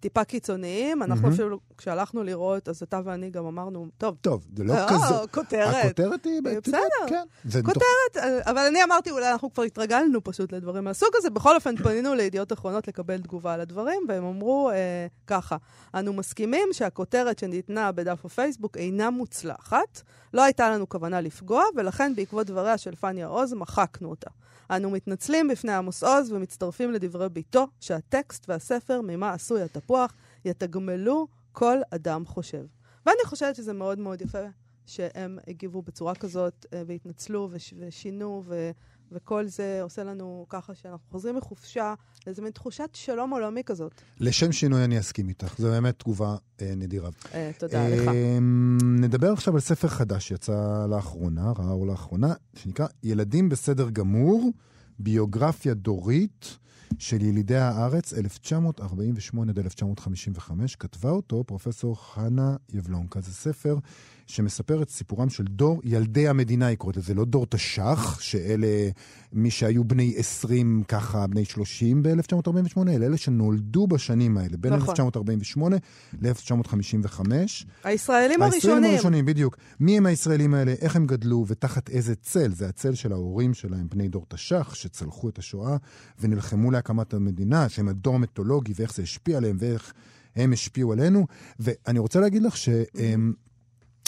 [0.00, 1.02] טיפה קיצוניים.
[1.02, 5.14] אנחנו אפילו, כשהלכנו לראות, אז אתה ואני גם אמרנו, טוב, טוב, זה לא אה, כזה.
[5.30, 5.84] כותרת.
[5.84, 6.40] הכותרת היא...
[6.42, 6.78] בסדר.
[7.08, 7.26] כן.
[7.62, 11.30] כותרת, אה, אבל אני אמרתי, אולי אנחנו כבר התרגלנו פשוט לדברים מהסוג הזה.
[11.30, 15.56] בכל אופן, פנינו לידיעות אחרונות לקבל תגובה על הדברים, והם אמרו אה, ככה,
[15.94, 20.02] אנו מסכימים שהכותרת שניתנה בדף הפייסבוק אינה מוצלחת,
[20.34, 24.30] לא הייתה לנו כוונה לפגוע, ולכן בעקבות דבריה של פניה עוז מחקנו אותה.
[24.70, 31.78] אנו מתנצלים בפני עמוס עוז ומצטרפים לדברי ביתו, שהטקסט והספר ממה עשוי התפוח יתגמלו כל
[31.90, 32.64] אדם חושב.
[33.06, 34.44] ואני חושבת שזה מאוד מאוד יפה
[34.86, 38.70] שהם הגיבו בצורה כזאת אה, והתנצלו וש, ושינו, ו,
[39.12, 41.94] וכל זה עושה לנו ככה שאנחנו חוזרים מחופשה
[42.26, 44.00] לאיזה מין תחושת שלום עולמי כזאת.
[44.20, 47.10] לשם שינוי אני אסכים איתך, זו באמת תגובה אה, נדירה.
[47.34, 48.08] אה, תודה לך.
[48.08, 48.38] אה,
[48.82, 54.50] נדבר עכשיו על ספר חדש שיצא לאחרונה, ראה אור לאחרונה, שנקרא ילדים בסדר גמור,
[54.98, 56.58] ביוגרפיה דורית
[56.98, 60.76] של ילידי הארץ, 1948 עד 1955.
[60.76, 63.20] כתבה אותו פרופסור חנה יבלונקה.
[63.20, 63.78] זה ספר
[64.26, 68.90] שמספר את סיפורם של דור ילדי המדינה, היא קוראת לזה, לא דור תש"ח, שאלה
[69.32, 74.90] מי שהיו בני 20, ככה, בני 30 ב-1948, אלא אלה שנולדו בשנים האלה, בין נכון.
[74.90, 75.76] 1948
[76.22, 77.20] ל-1955.
[77.20, 78.84] הישראלים הישראלים הראשונים.
[78.84, 79.56] הראשונים, בדיוק.
[79.80, 82.52] מי הם הישראלים האלה, איך הם גדלו ותחת איזה צל.
[82.54, 85.76] זה הצל של ההורים שלהם, בני דור תש"ח, שצלחו את השואה
[86.20, 89.92] ונלחמו להקמת המדינה, שהם הדור המיתולוגי ואיך זה השפיע עליהם ואיך
[90.36, 91.26] הם השפיעו עלינו.
[91.60, 92.68] ואני רוצה להגיד לך ש...
[92.94, 93.32] אמ,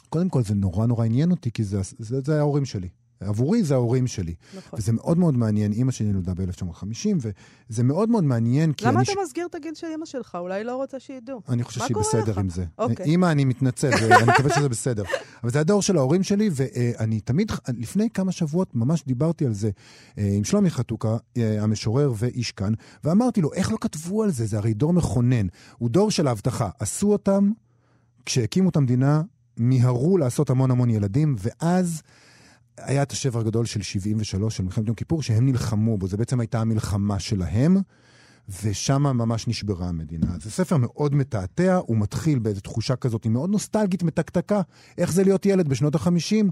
[0.09, 2.88] קודם כל, זה נורא נורא עניין אותי, כי זה, זה, זה ההורים שלי.
[3.20, 4.35] עבורי זה ההורים שלי.
[4.57, 4.78] נכון.
[4.78, 7.28] וזה מאוד מאוד מעניין, אימא שלי נולדה ב-1950,
[7.70, 9.12] וזה מאוד מאוד מעניין, כי למה אני...
[9.12, 10.38] אתה מסגיר את הגיל של אמא שלך?
[10.40, 11.40] אולי לא רוצה שידעו.
[11.48, 12.38] אני חושב שהיא בסדר לך?
[12.38, 12.64] עם זה.
[12.78, 13.07] אוקיי.
[13.07, 15.02] אימא, אני מתנצל, ואני מקווה שזה בסדר.
[15.42, 19.70] אבל זה הדור של ההורים שלי, ואני תמיד, לפני כמה שבועות ממש דיברתי על זה
[20.18, 22.72] אה, עם שלומי חתוקה, אה, המשורר ואיש כאן,
[23.04, 24.46] ואמרתי לו, איך לא כתבו על זה?
[24.46, 25.46] זה הרי דור מכונן.
[25.78, 26.68] הוא דור של ההבטחה.
[26.78, 27.50] עשו אותם,
[28.26, 29.22] כשהקימו את המדינה,
[29.57, 32.02] מיהרו לעשות המון המון ילדים, ואז...
[32.82, 36.06] היה את השבר הגדול של 73, של מלחמת יום כיפור, שהם נלחמו בו.
[36.06, 37.76] זו בעצם הייתה המלחמה שלהם,
[38.64, 40.26] ושם ממש נשברה המדינה.
[40.40, 44.61] זה ספר מאוד מתעתע, הוא מתחיל באיזו תחושה כזאת, היא מאוד נוסטלגית, מתקתקה.
[44.98, 46.46] איך זה להיות ילד בשנות ה-50?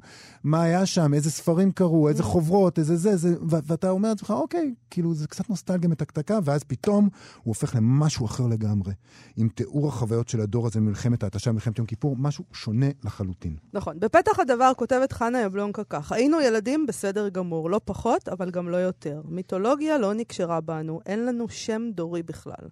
[0.45, 1.15] מה היה שם?
[1.15, 2.09] איזה ספרים קרו?
[2.09, 2.79] איזה חוברות?
[2.79, 3.17] איזה זה?
[3.17, 7.11] זה ו- ואתה אומר לעצמך, אוקיי, כאילו זה קצת נוסטלגיה מתקתקה, ואז פתאום הוא
[7.45, 8.93] הופך למשהו אחר לגמרי.
[9.37, 13.57] עם תיאור החוויות של הדור הזה ממלחמת ההתשה, מלחמת יום כיפור, משהו שונה לחלוטין.
[13.73, 14.01] נכון.
[14.01, 18.77] בפתח הדבר כותבת חנה יבלונקה כך: היינו ילדים בסדר גמור, לא פחות, אבל גם לא
[18.77, 19.23] יותר.
[19.29, 22.69] מיתולוגיה לא נקשרה בנו, אין לנו שם דורי בכלל.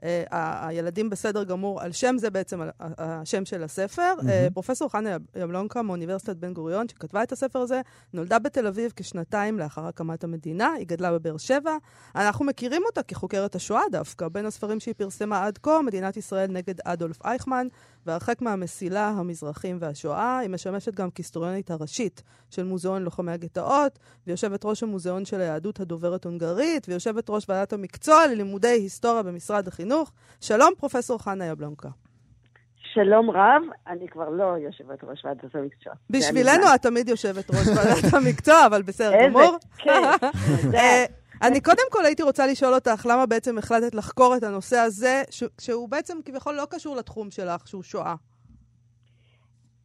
[0.00, 4.14] Uh, הילדים בסדר גמור, על שם זה בעצם ה- ה- השם של הספר.
[4.18, 4.22] Mm-hmm.
[4.22, 7.80] Uh, פרופסור חנה יבלונקה מאוניברסיטת בן גוריון, שכתבה את הספר הזה,
[8.12, 11.76] נולדה בתל אביב כשנתיים לאחר הקמת המדינה, היא גדלה בבאר שבע.
[12.14, 14.28] אנחנו מכירים אותה כחוקרת השואה דווקא.
[14.28, 17.66] בין הספרים שהיא פרסמה עד כה, מדינת ישראל נגד אדולף אייכמן,
[18.06, 20.38] והרחק מהמסילה, המזרחים והשואה.
[20.38, 26.24] היא משמשת גם כהיסטוריונית הראשית של מוזיאון לוחמי הגטאות, ויושבת ראש המוזיאון של היהדות הדוברת
[26.24, 30.12] הונגרית, ויושבת ראש ועדת המקצוע ללימודי היסטוריה במשרד החינוך.
[30.40, 31.88] שלום, פרופסור חנה יבלונקה.
[32.94, 35.92] שלום רב, אני כבר לא יושבת ראש ועדת המקצוע.
[36.10, 39.56] בשבילנו את תמיד יושבת ראש ועדת המקצוע, אבל בסדר איזה גמור.
[39.78, 39.92] כיף,
[40.62, 40.78] תודה.
[40.78, 41.04] אה,
[41.42, 45.22] אני קודם כל הייתי רוצה לשאול אותך, למה בעצם החלטת לחקור את הנושא הזה,
[45.60, 48.14] שהוא בעצם כביכול לא קשור לתחום שלך, שהוא שואה.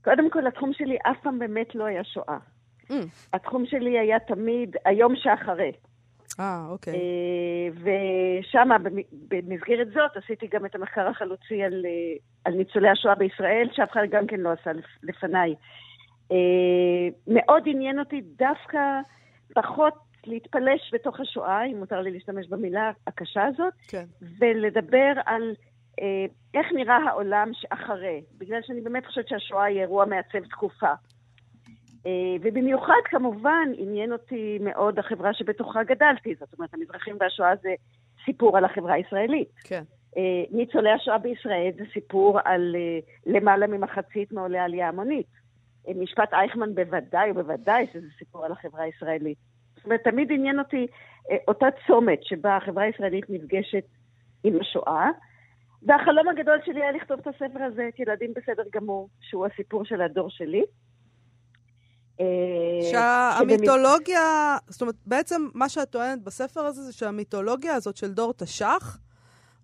[0.03, 2.37] קודם כל, התחום שלי אף פעם באמת לא היה שואה.
[2.91, 2.93] Mm.
[3.33, 5.71] התחום שלי היה תמיד היום שאחרי.
[6.39, 6.93] אה, אוקיי.
[6.93, 6.99] אה,
[8.41, 8.69] ושם,
[9.11, 11.91] במסגרת זאת, עשיתי גם את המחקר החלוצי על, אה,
[12.45, 15.55] על ניצולי השואה בישראל, שאף אחד גם כן לא עשה לפ- לפניי.
[16.31, 16.37] אה,
[17.27, 18.79] מאוד עניין אותי דווקא
[19.55, 19.93] פחות
[20.27, 24.05] להתפלש בתוך השואה, אם מותר לי להשתמש במילה הקשה הזאת, כן.
[24.39, 25.55] ולדבר על
[26.01, 30.93] אה, איך נראה העולם שאחרי, בגלל שאני באמת חושבת שהשואה היא אירוע מעצב תקופה.
[32.05, 32.11] אה,
[32.41, 36.35] ובמיוחד, כמובן, עניין אותי מאוד החברה שבתוכה גדלתי.
[36.39, 37.69] זאת אומרת, המזרחים והשואה זה
[38.25, 39.49] סיפור על החברה הישראלית.
[39.63, 39.83] כן.
[40.17, 45.27] אה, ניצולי השואה בישראל זה סיפור על אה, למעלה ממחצית מעולי העלייה המונית.
[45.87, 49.37] אה, משפט אייכמן בוודאי ובוודאי שזה סיפור על החברה הישראלית.
[49.85, 50.87] זאת אומרת, תמיד עניין אותי
[51.31, 53.85] אה, אותה צומת שבה החברה הישראלית נפגשת
[54.43, 55.09] עם השואה,
[55.83, 60.01] והחלום הגדול שלי היה לכתוב את הספר הזה, את ילדים בסדר גמור, שהוא הסיפור של
[60.01, 60.63] הדור שלי.
[62.91, 68.97] שהמיתולוגיה, זאת אומרת, בעצם מה שאת טוענת בספר הזה זה שהמיתולוגיה הזאת של דור תש"ח,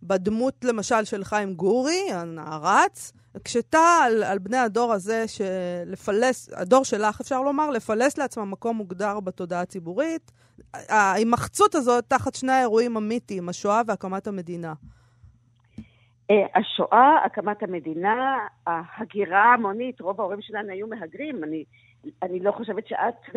[0.04, 7.22] בדמות למשל של חיים גורי, הנערץ, הקשתה על, על בני הדור הזה, שלפלס, הדור שלך
[7.22, 10.32] אפשר לומר, לפלס לעצמם מקום מוגדר בתודעה הציבורית.
[10.74, 14.74] ההימחצות הזאת תחת שני האירועים המיתיים, השואה והקמת המדינה.
[16.32, 18.38] אה, השואה, הקמת המדינה,
[18.68, 21.44] ההגירה ההמונית, רוב ההורים שלנו היו מהגרים.
[21.44, 21.64] אני,
[22.24, 23.36] אני לא חושבת שאת,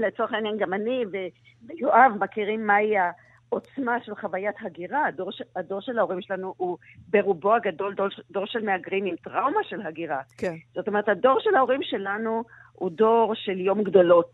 [0.00, 1.04] לצורך העניין גם אני
[1.62, 2.94] ויואב מכירים מהי
[3.52, 5.06] העוצמה של חוויית הגירה.
[5.06, 9.86] הדור, הדור של ההורים שלנו הוא ברובו הגדול דור, דור של מהגרים עם טראומה של
[9.86, 10.20] הגירה.
[10.38, 10.54] כן.
[10.74, 14.32] זאת אומרת, הדור של ההורים שלנו הוא דור של יום גדולות.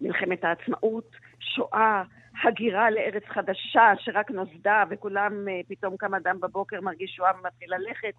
[0.00, 2.02] מלחמת העצמאות, שואה,
[2.44, 8.14] הגירה לארץ חדשה שרק נוסדה וכולם, אה, פתאום קם אדם בבוקר, מרגיש שואה ומתחיל ללכת.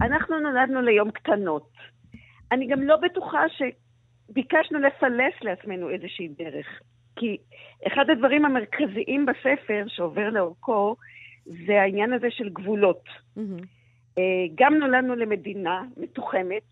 [0.00, 1.70] אנחנו נולדנו ליום קטנות.
[2.52, 6.66] אני גם לא בטוחה שביקשנו לפלס לעצמנו איזושהי דרך.
[7.16, 7.36] כי
[7.86, 10.96] אחד הדברים המרכזיים בספר שעובר לאורכו,
[11.66, 13.04] זה העניין הזה של גבולות.
[13.38, 14.20] Mm-hmm.
[14.54, 16.62] גם נולדנו למדינה מתוחמת,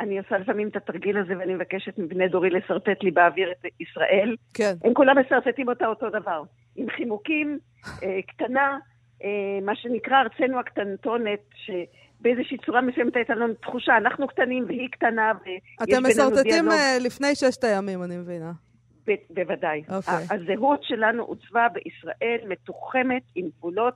[0.00, 4.36] אני עושה לפעמים את התרגיל הזה ואני מבקשת מבני דורי לשרטט לי באוויר את ישראל.
[4.54, 4.74] כן.
[4.84, 6.42] הם כולם משרטטים אותה אותו דבר.
[6.76, 7.58] עם חימוקים,
[8.02, 8.78] אה, קטנה,
[9.24, 9.28] אה,
[9.62, 15.32] מה שנקרא ארצנו הקטנטונת, שבאיזושהי צורה מסוימת הייתה לנו תחושה, אנחנו קטנים והיא קטנה,
[15.82, 16.64] אתם משרטטים
[17.00, 18.52] לפני ששת הימים, אני מבינה.
[19.12, 19.82] ב- בוודאי.
[19.88, 19.94] Okay.
[19.94, 20.26] אוקיי.
[20.30, 23.94] הזהות שלנו עוצבה בישראל, מתוחמת, עם גבולות.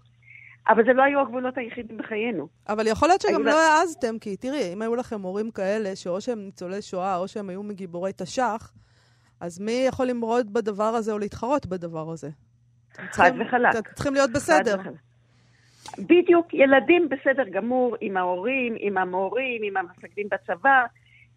[0.68, 2.48] אבל זה לא היו הגבולות היחידים בחיינו.
[2.68, 6.38] אבל יכול להיות שגם לא העזתם, כי תראי, אם היו לכם הורים כאלה, שאו שהם
[6.38, 8.72] ניצולי שואה, או שהם היו מגיבורי תש"ח,
[9.40, 12.28] אז מי יכול למרוד בדבר הזה או להתחרות בדבר הזה?
[12.92, 13.70] חד וחלק.
[13.70, 14.76] אתם צריכים להיות בסדר.
[15.98, 20.84] בדיוק, ילדים בסדר גמור, עם ההורים, עם המורים, עם המפקדים בצבא,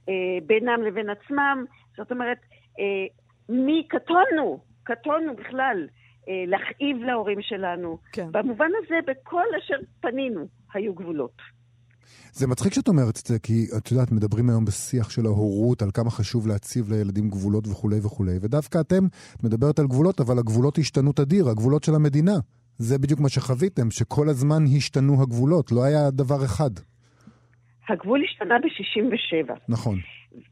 [0.09, 0.13] אה,
[0.45, 1.65] בינם לבין עצמם.
[1.97, 2.37] זאת אומרת,
[2.79, 3.05] אה,
[3.49, 5.87] מי קטונו, קטונו בכלל.
[6.29, 7.97] אה, להכאיב להורים שלנו.
[8.11, 8.27] כן.
[8.31, 11.41] במובן הזה, בכל אשר פנינו, היו גבולות.
[12.31, 15.91] זה מצחיק שאת אומרת את זה, כי את יודעת, מדברים היום בשיח של ההורות, על
[15.93, 20.77] כמה חשוב להציב לילדים גבולות וכולי וכולי, ודווקא אתם, את מדברת על גבולות, אבל הגבולות
[20.77, 22.35] השתנו תדיר, הגבולות של המדינה.
[22.77, 26.71] זה בדיוק מה שחוויתם, שכל הזמן השתנו הגבולות, לא היה דבר אחד.
[27.89, 29.53] הגבול השתנה ב-67.
[29.69, 29.99] נכון.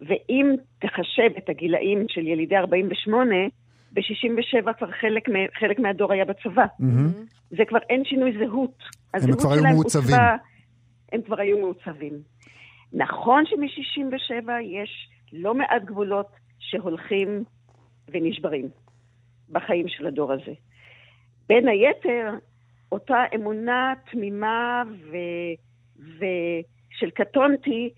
[0.02, 3.36] ואם תחשב את הגילאים של ילידי 48,
[3.92, 5.24] ב-67 כבר חלק,
[5.60, 6.66] חלק מהדור היה בצבא.
[6.66, 7.36] Mm-hmm.
[7.50, 8.84] זה כבר אין שינוי זהות.
[9.14, 10.04] הם כבר היו מעוצבים.
[10.04, 10.36] הוצבה,
[11.12, 12.14] הם כבר היו מעוצבים.
[12.94, 16.28] נכון שמ-67 יש לא מעט גבולות
[16.60, 17.44] שהולכים
[18.10, 18.70] ונשברים
[19.50, 20.54] בחיים של הדור הזה.
[21.50, 22.34] בין היתר,
[22.92, 25.18] אותה אמונה תמימה ו...
[26.00, 27.90] ושל קטונתי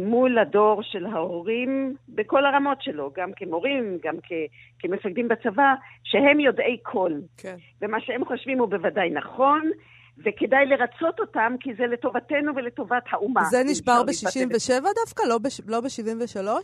[0.00, 4.32] מול הדור של ההורים בכל הרמות שלו, גם כמורים, גם כ,
[4.78, 7.12] כמפקדים בצבא, שהם יודעי כל.
[7.36, 7.56] כן.
[7.82, 9.70] ומה שהם חושבים הוא בוודאי נכון,
[10.18, 13.44] וכדאי לרצות אותם, כי זה לטובתנו ולטובת האומה.
[13.44, 15.22] זה נשבר ב-67 דווקא?
[15.26, 16.42] לא ב-73?
[16.42, 16.60] לא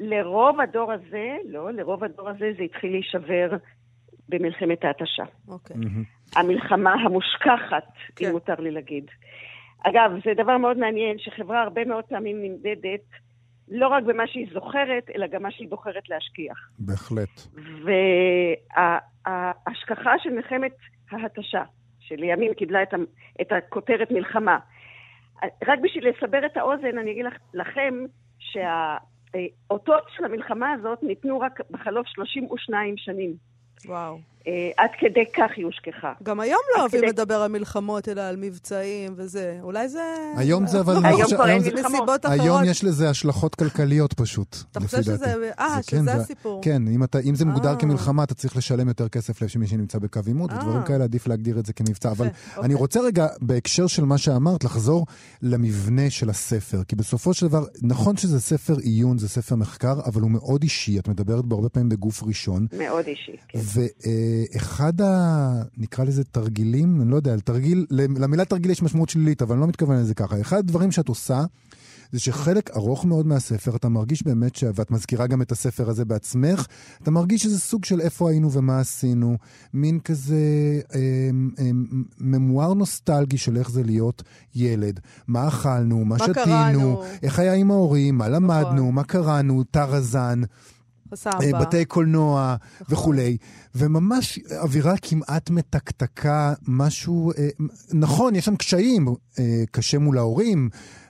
[0.00, 3.56] לרוב הדור הזה, לא, לרוב הדור הזה זה התחיל להישבר
[4.28, 5.24] במלחמת ההתשה.
[5.48, 5.76] אוקיי.
[6.36, 8.26] המלחמה המושכחת, כן.
[8.26, 9.04] אם מותר לי להגיד.
[9.82, 13.00] אגב, זה דבר מאוד מעניין שחברה הרבה מאוד פעמים נמדדת
[13.70, 16.70] לא רק במה שהיא זוכרת, אלא גם מה שהיא בוחרת להשכיח.
[16.78, 17.40] בהחלט.
[19.26, 20.72] וההשכחה של מלחמת
[21.10, 21.62] ההתשה,
[22.00, 22.94] שלימים קיבלה את,
[23.40, 24.58] את הכותרת מלחמה,
[25.42, 27.94] רק בשביל לסבר את האוזן, אני אגיד לכם
[28.38, 33.34] שהאותות של המלחמה הזאת ניתנו רק בחלוף 32 שנים.
[33.86, 34.18] וואו.
[34.46, 36.12] אה, עד כדי כך היא הושכחה.
[36.22, 39.58] גם היום לא אוהבים לדבר על מלחמות, אלא על מבצעים וזה.
[39.62, 40.14] אולי זה...
[40.36, 41.06] היום זה אבל...
[41.06, 42.24] היום כבר אין מלחמות.
[42.24, 45.34] היום יש לזה השלכות כלכליות פשוט, אתה חושב שזה...
[45.58, 46.60] אה, שזה הסיפור.
[46.64, 46.82] כן,
[47.24, 47.76] אם זה מוגדר אה.
[47.76, 51.66] כמלחמה, אתה צריך לשלם יותר כסף למי שנמצא בקו עימות, ודברים כאלה עדיף להגדיר את
[51.66, 52.10] זה כמבצע.
[52.10, 52.74] אבל אני אוקיי.
[52.74, 55.06] רוצה רגע, בהקשר של מה שאמרת, לחזור
[55.42, 56.82] למבנה של הספר.
[56.88, 60.98] כי בסופו של דבר, נכון שזה ספר עיון, זה ספר מחקר, אבל הוא מאוד אישי.
[60.98, 62.66] את מדברת בו הרבה פעמים בגוף ראשון.
[62.78, 63.58] מאוד אישי, כן.
[64.56, 65.62] אחד ה...
[65.76, 69.66] נקרא לזה תרגילים, אני לא יודע, תרגיל, למילה תרגיל יש משמעות שלילית, אבל אני לא
[69.66, 70.40] מתכוון לזה ככה.
[70.40, 71.44] אחד הדברים שאת עושה,
[72.12, 74.64] זה שחלק ארוך מאוד מהספר, אתה מרגיש באמת, ש...
[74.74, 76.66] ואת מזכירה גם את הספר הזה בעצמך,
[77.02, 79.36] אתה מרגיש שזה סוג של איפה היינו ומה עשינו,
[79.74, 80.36] מין כזה
[80.94, 81.00] אה,
[81.58, 81.70] אה,
[82.20, 84.22] ממואר נוסטלגי של איך זה להיות
[84.54, 85.00] ילד.
[85.26, 88.94] מה אכלנו, מה, מה שתינו, איך היה עם ההורים, מה למדנו, נכון.
[88.94, 90.42] מה קראנו, טרזן.
[91.14, 91.60] סבא.
[91.60, 92.94] בתי קולנוע נכון.
[92.94, 93.36] וכולי,
[93.74, 97.32] וממש אווירה כמעט מתקתקה, משהו,
[97.92, 99.08] נכון, יש שם קשיים,
[99.70, 100.68] קשה מול ההורים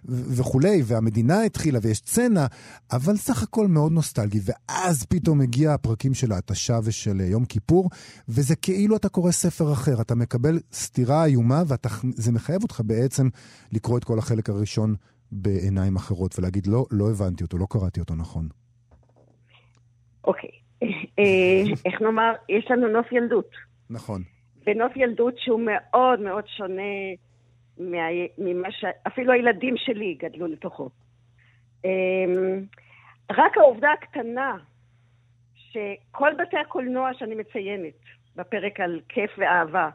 [0.08, 2.46] וכולי, והמדינה התחילה ויש סצנה,
[2.92, 7.90] אבל סך הכל מאוד נוסטלגי, ואז פתאום הגיע הפרקים של ההתשה ושל יום כיפור,
[8.28, 13.28] וזה כאילו אתה קורא ספר אחר, אתה מקבל סתירה איומה, וזה מחייב אותך בעצם
[13.72, 14.94] לקרוא את כל החלק הראשון
[15.32, 18.48] בעיניים אחרות ולהגיד, לא, לא הבנתי אותו, לא קראתי אותו נכון.
[20.24, 20.50] אוקיי.
[21.18, 23.50] אה, איך נאמר, יש לנו נוף ילדות.
[23.90, 24.22] נכון.
[24.66, 26.83] ונוף ילדות שהוא מאוד מאוד שונה
[28.38, 28.85] ממה ש...
[29.06, 30.90] אפילו הילדים שלי גדלו לתוכו.
[31.85, 32.64] אמ,
[33.30, 34.56] רק העובדה הקטנה
[35.54, 37.94] שכל בתי הקולנוע שאני מציינת
[38.37, 39.88] בפרק על כיף ואהבה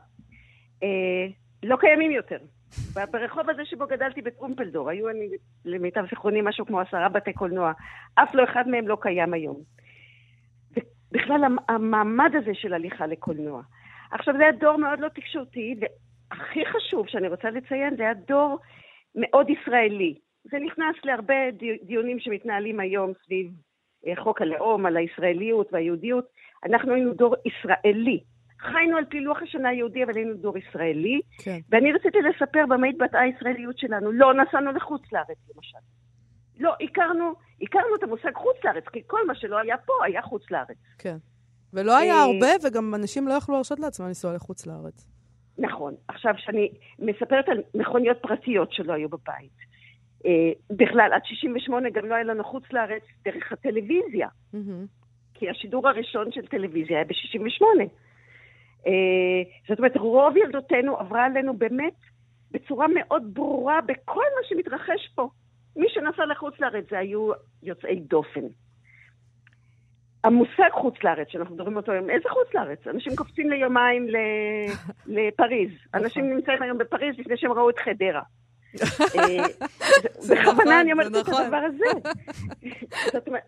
[0.83, 1.27] אה,
[1.63, 2.37] לא קיימים יותר.
[3.11, 5.29] ברחוב הזה שבו גדלתי בטרומפלדור, היו אני,
[5.65, 7.71] למיטב זיכרוני, משהו כמו עשרה בתי קולנוע.
[8.15, 9.74] אף לא אחד מהם לא קיים היום.
[11.15, 13.61] בכלל המעמד הזה של הליכה לקולנוע.
[14.11, 18.59] עכשיו, זה היה דור מאוד לא תקשורתי, והכי חשוב שאני רוצה לציין, זה היה דור
[19.15, 20.15] מאוד ישראלי.
[20.43, 21.33] זה נכנס להרבה
[21.83, 23.51] דיונים שמתנהלים היום סביב
[24.07, 26.25] אה, חוק הלאום, על הישראליות והיהודיות.
[26.65, 28.19] אנחנו היינו דור ישראלי.
[28.59, 31.21] חיינו על פי לוח השנה היהודי, אבל היינו דור ישראלי.
[31.43, 31.59] כן.
[31.69, 34.11] ואני רציתי לספר במה התבטאה הישראליות שלנו.
[34.11, 35.77] לא נסענו לחוץ לארץ, למשל.
[36.59, 40.51] לא, הכרנו, הכרנו את המושג חוץ לארץ, כי כל מה שלא היה פה היה חוץ
[40.51, 40.77] לארץ.
[40.97, 41.17] כן.
[41.73, 45.07] ולא היה אה, הרבה, וגם אנשים לא יכלו להרשות לעצמם לנסוע לחוץ לארץ.
[45.57, 45.93] נכון.
[46.07, 49.57] עכשיו, כשאני מספרת על מכוניות פרטיות שלא היו בבית,
[50.25, 54.27] אה, בכלל, עד 68' גם לא היה לנו חוץ לארץ דרך הטלוויזיה.
[55.33, 57.65] כי השידור הראשון של טלוויזיה היה ב-68'.
[58.87, 58.91] אה,
[59.69, 61.95] זאת אומרת, רוב ילדותנו עברה עלינו באמת
[62.51, 65.29] בצורה מאוד ברורה בכל מה שמתרחש פה.
[65.75, 67.31] מי שנסע לחוץ לארץ זה היו
[67.63, 68.45] יוצאי דופן.
[70.23, 72.87] המושג חוץ לארץ, שאנחנו מדברים אותו היום, איזה חוץ לארץ?
[72.87, 74.07] אנשים קופצים ליומיים
[75.15, 75.71] לפריז.
[75.87, 76.01] נכון.
[76.03, 78.21] אנשים נמצאים היום בפריז לפני שהם ראו את חדרה.
[79.19, 79.43] אה,
[80.29, 81.43] בכוונה נכון, אני אומרת את נכון.
[81.43, 82.09] הדבר הזה.
[83.13, 83.43] זאת אומרת,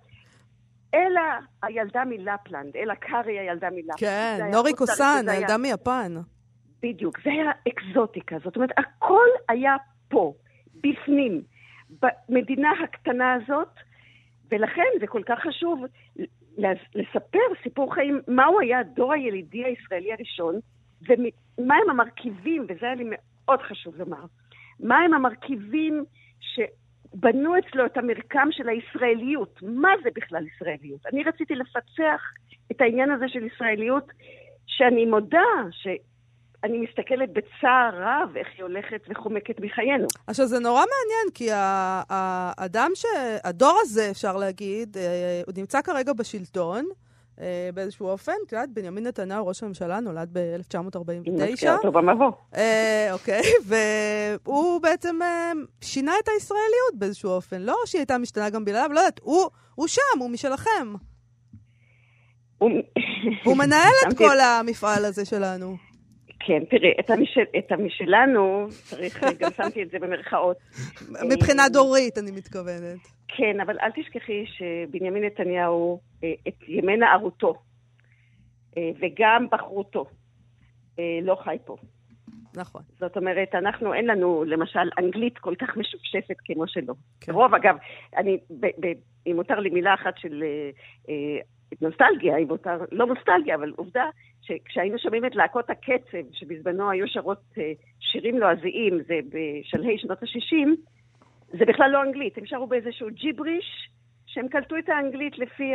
[0.94, 4.00] אלה הילדה מלפלנד, אלה קארי הילדה מלפלנד.
[4.00, 6.14] כן, נורי קוסן, הילדה מיפן.
[6.84, 8.36] בדיוק, זה היה אקזוטיקה.
[8.44, 9.76] זאת אומרת, הכל היה
[10.10, 10.34] פה,
[10.76, 11.42] בפנים.
[12.30, 13.74] במדינה הקטנה הזאת,
[14.52, 15.86] ולכן זה כל כך חשוב
[16.96, 20.56] לספר סיפור חיים, מהו היה הדור הילידי הישראלי הראשון,
[21.02, 24.26] ומהם המרכיבים, וזה היה לי מאוד חשוב לומר,
[24.80, 26.06] מהם המרכיבים
[26.40, 29.60] שבנו אצלו את המרקם של הישראליות.
[29.62, 31.06] מה זה בכלל ישראליות?
[31.06, 32.22] אני רציתי לפצח
[32.72, 34.12] את העניין הזה של ישראליות,
[34.66, 35.88] שאני מודה ש...
[36.64, 40.08] אני מסתכלת בצער רב איך היא הולכת וחומקת מחיינו.
[40.28, 41.50] עכשיו, זה נורא מעניין, כי
[42.10, 43.06] האדם ש...
[43.44, 46.86] הדור הזה, אפשר להגיד, אה, הוא נמצא כרגע בשלטון.
[47.42, 48.32] אה, באיזשהו אופן.
[48.48, 51.32] את יודעת, בנימין נתניהו, ראש הממשלה, נולד ב-1949.
[51.32, 52.32] נזכיר אותו במבוא.
[52.56, 53.42] אה, אוקיי,
[54.46, 55.20] והוא בעצם
[55.82, 57.62] שינה את הישראליות באיזשהו אופן.
[57.62, 59.20] לא שהיא הייתה משתנה גם בלעדיו, לא יודעת,
[59.76, 60.94] הוא שם, הוא משלכם.
[62.58, 65.87] הוא מנהל את כל המפעל הזה שלנו.
[66.48, 70.58] כן, תראי, את, המשל, את המשלנו, צריך, גם שמתי את זה במרכאות.
[71.10, 73.00] מבחינה אה, דורית, אני מתכוונת.
[73.28, 77.54] כן, אבל אל תשכחי שבנימין נתניהו, אה, את ימי נערותו,
[78.78, 80.06] אה, וגם בחרותו,
[81.22, 81.76] לא חי פה.
[82.56, 82.82] נכון.
[83.00, 86.94] זאת אומרת, אנחנו, אין לנו, למשל, אנגלית כל כך משופשפת כמו שלו.
[87.22, 87.32] כן.
[87.32, 87.76] רוב, אגב,
[88.18, 88.38] אני,
[89.28, 90.44] אם מותר לי מילה אחת של
[91.82, 94.06] נוסטלגיה, אם מותר, לא נוסטלגיה, אבל עובדה
[94.48, 100.68] שכשהיינו שומעים את להקות הקצב, שבזמנו היו שרות אה, שירים לועזיים, זה בשלהי שנות ה-60,
[101.58, 103.90] זה בכלל לא אנגלית, הם שרו באיזשהו ג'יבריש,
[104.26, 105.74] שהם קלטו את האנגלית לפי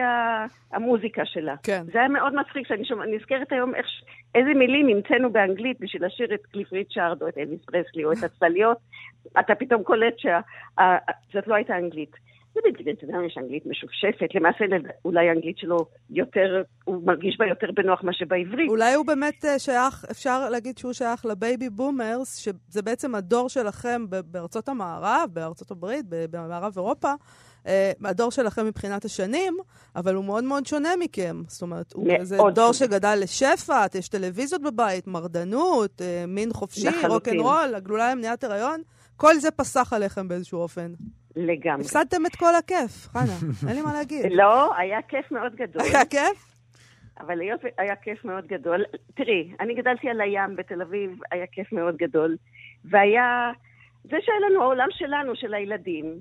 [0.72, 1.54] המוזיקה שלה.
[1.62, 1.82] כן.
[1.92, 3.86] זה היה מאוד מצחיק, שאני שומע, נזכרת היום איך,
[4.34, 8.22] איזה מילים המצאנו באנגלית בשביל לשיר את קליף ריצ'ארד או את אליס פרסלי או את
[8.22, 8.78] הצליות,
[9.40, 12.31] אתה פתאום קולט שזאת לא הייתה אנגלית.
[12.56, 14.64] ובגלל זה יש אנגלית משופשפת, למעשה
[15.04, 15.76] אולי האנגלית שלו
[16.10, 18.68] יותר, הוא מרגיש בה יותר בנוח מאשר בעברית.
[18.68, 23.48] אולי הוא באמת אה, שייך, אפשר להגיד שהוא שייך ל baby boomers, שזה בעצם הדור
[23.48, 27.12] שלכם בארצות המערב, בארצות הברית, במערב אירופה.
[27.62, 27.68] אה,
[28.04, 29.56] הדור שלכם מבחינת השנים,
[29.96, 31.42] אבל הוא מאוד מאוד שונה מכם.
[31.48, 32.72] זאת אומרת, הוא זה דור שונה.
[32.72, 38.82] שגדל לשפע, יש טלוויזיות בבית, מרדנות, אה, מין חופשי, רוקנרול, הגלולה למניעת הריון.
[39.22, 40.92] כל זה פסח עליכם באיזשהו אופן.
[41.36, 41.80] לגמרי.
[41.80, 43.36] הפסדתם את כל הכיף, חנה,
[43.68, 44.26] אין לי מה להגיד.
[44.30, 45.82] לא, היה כיף מאוד גדול.
[45.82, 46.54] היה כיף?
[47.20, 51.72] אבל היות היה כיף מאוד גדול, תראי, אני גדלתי על הים בתל אביב, היה כיף
[51.72, 52.36] מאוד גדול,
[52.84, 53.50] והיה,
[54.04, 56.20] זה שהיה לנו העולם שלנו, של הילדים,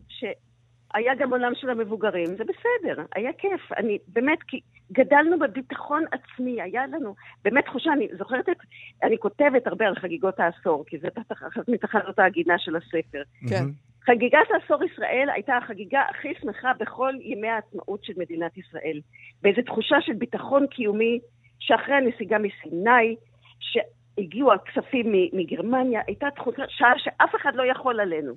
[0.94, 3.72] היה גם עולם של המבוגרים, זה בסדר, היה כיף.
[3.78, 4.60] אני באמת, כי
[4.92, 8.58] גדלנו בביטחון עצמי, היה לנו באמת תחושה, אני זוכרת את,
[9.04, 13.22] אני כותבת הרבה על חגיגות העשור, כי זה אחת מתחנות ההגינה של הספר.
[13.50, 13.66] כן.
[14.06, 19.00] חגיגת העשור ישראל הייתה החגיגה הכי שמחה בכל ימי העצמאות של מדינת ישראל.
[19.42, 21.20] באיזו תחושה של ביטחון קיומי,
[21.60, 23.16] שאחרי הנסיגה מסיני,
[23.60, 26.64] שהגיעו הכספים מגרמניה, הייתה תחושה
[26.98, 28.34] שאף אחד לא יכול עלינו.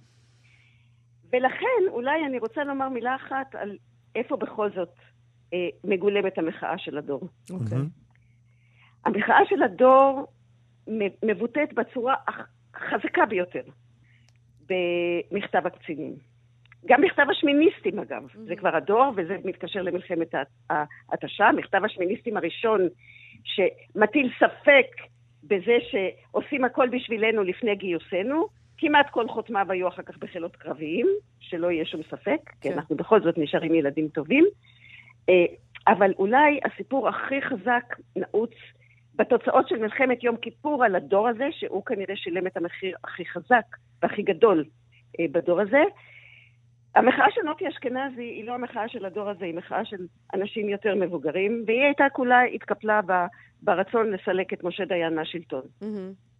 [1.35, 3.77] ולכן, אולי אני רוצה לומר מילה אחת על
[4.15, 4.93] איפה בכל זאת
[5.53, 7.21] אה, מגולמת המחאה של הדור.
[7.51, 7.79] אוקיי.
[9.05, 10.27] המחאה של הדור
[11.23, 12.15] מבוטאת בצורה
[12.75, 13.63] החזקה ביותר
[14.69, 16.15] במכתב הקצינים.
[16.87, 18.23] גם מכתב השמיניסטים, אגב.
[18.27, 18.39] Mm-hmm.
[18.47, 20.35] זה כבר הדור, וזה מתקשר למלחמת
[20.71, 21.53] ההתשה.
[21.57, 22.81] מכתב השמיניסטים הראשון,
[23.45, 24.87] שמטיל ספק
[25.45, 28.49] בזה שעושים הכל בשבילנו לפני גיוסנו,
[28.87, 31.07] כמעט כל חותמיו היו אחר כך בחילות קרביים,
[31.41, 32.61] שלא יהיה שום ספק, כן.
[32.61, 34.45] כי אנחנו בכל זאת נשארים ילדים טובים.
[35.29, 35.45] אה,
[35.89, 38.51] אבל אולי הסיפור הכי חזק נעוץ
[39.15, 43.65] בתוצאות של מלחמת יום כיפור על הדור הזה, שהוא כנראה שילם את המחיר הכי חזק
[44.03, 44.65] והכי גדול
[45.21, 45.83] אה, בדור הזה.
[46.95, 50.95] המחאה של נוטי אשכנזי היא לא המחאה של הדור הזה, היא מחאה של אנשים יותר
[50.95, 53.01] מבוגרים, והיא הייתה כולה, התקפלה
[53.63, 55.63] ברצון לסלק את משה דיין מהשלטון.
[55.83, 56.34] Mm-hmm.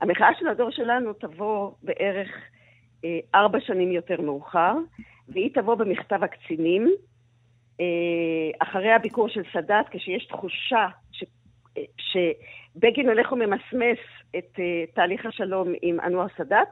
[0.00, 2.28] המחאה של הדור שלנו תבוא בערך
[3.04, 4.74] אה, ארבע שנים יותר מאוחר,
[5.28, 6.88] והיא תבוא במכתב הקצינים,
[7.80, 7.86] אה,
[8.58, 11.24] אחרי הביקור של סאדאת, כשיש תחושה ש,
[11.78, 13.98] אה, שבגין הולך וממסמס
[14.38, 16.68] את אה, תהליך השלום עם אנואר סאדאת,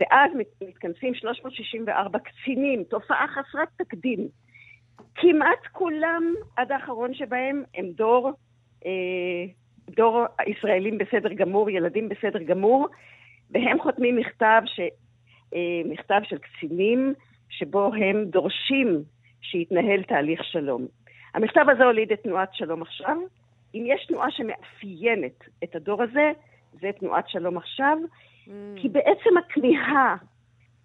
[0.00, 4.28] ואז מת, מתכנסים 364 קצינים, תופעה חסרת תקדים.
[5.14, 8.32] כמעט כולם, עד האחרון שבהם, הם דור
[8.86, 9.44] אה,
[9.90, 12.88] דור ישראלים בסדר גמור, ילדים בסדר גמור,
[13.50, 14.80] והם חותמים מכתב, ש,
[15.54, 17.14] אה, מכתב של קצינים,
[17.48, 19.02] שבו הם דורשים
[19.42, 20.86] שיתנהל תהליך שלום.
[21.34, 23.16] המכתב הזה הוליד את תנועת שלום עכשיו.
[23.74, 26.32] אם יש תנועה שמאפיינת את הדור הזה,
[26.80, 27.98] זה תנועת שלום עכשיו,
[28.46, 28.50] mm.
[28.76, 30.16] כי בעצם הכמיהה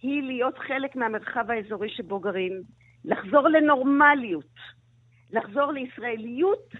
[0.01, 2.61] היא להיות חלק מהמרחב האזורי שבו גרים,
[3.05, 4.55] לחזור לנורמליות,
[5.31, 6.73] לחזור לישראליות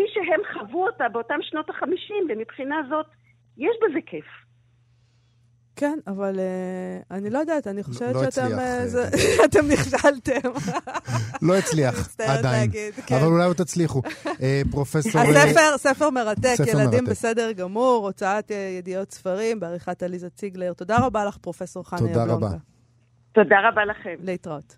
[0.00, 3.06] כפי שהם חוו אותה באותם שנות החמישים, ומבחינה זאת,
[3.58, 4.24] יש בזה כיף.
[5.76, 9.08] כן, אבל uh, אני לא יודעת, אני חושבת לא שאתם uh, זה,
[9.44, 10.50] אתם נכשלתם.
[11.42, 12.44] לא הצליח, עדיין.
[12.44, 13.14] להגיד, כן.
[13.14, 14.02] אבל אולי עוד תצליחו.
[14.24, 14.30] uh,
[14.70, 15.20] פרופסור...
[15.20, 17.10] הספר, ספר מרתק, ספר ילדים מרתק.
[17.10, 20.72] בסדר גמור, הוצאת uh, ידיעות ספרים בעריכת עליזה ציגלר.
[20.72, 22.22] תודה רבה לך, פרופסור חנה יבלונקה.
[22.22, 22.56] תודה רבה.
[23.32, 24.14] תודה רבה לכם.
[24.22, 24.76] להתראות.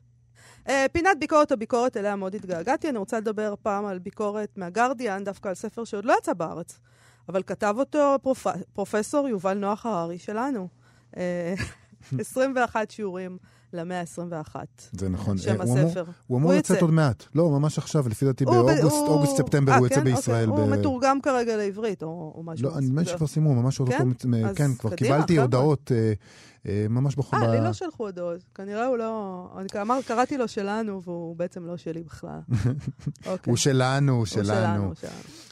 [0.66, 2.88] Uh, פינת ביקורת או ביקורת, אליה מאוד התגעגעתי.
[2.88, 6.78] אני רוצה לדבר פעם על ביקורת מהגרדיאן, דווקא על ספר שעוד לא יצא בארץ,
[7.28, 8.46] אבל כתב אותו פרופ...
[8.72, 10.68] פרופסור יובל נוח הררי שלנו.
[11.12, 11.54] אה, אה,
[12.20, 13.38] 21 שיעורים
[13.72, 14.56] למאה ה-21.
[14.92, 15.38] זה נכון.
[15.38, 16.04] שם אה, הספר.
[16.26, 17.24] הוא אמור לצאת עוד מעט.
[17.34, 20.04] לא, ממש עכשיו, לפי דעתי באוגוסט, אוגוסט, ספטמבר הוא יוצא כן?
[20.04, 20.50] בישראל.
[20.50, 20.64] אוקיי.
[20.64, 22.68] הוא מתורגם כרגע לעברית, או משהו.
[22.68, 24.08] לא, אני נדמה שכבר סיימו, ממש עוד כן?
[24.54, 25.92] כן, כבר קיבלתי הודעות.
[26.66, 27.38] אה, ממש בחור...
[27.38, 28.40] אה, לי לא שלחו הודעות.
[28.54, 29.48] כנראה הוא לא...
[29.58, 32.38] אני אמר, קראתי לו שלנו, והוא בעצם לא שלי בכלל.
[33.26, 33.50] אוקיי.
[33.50, 34.92] הוא שלנו, הוא שלנו.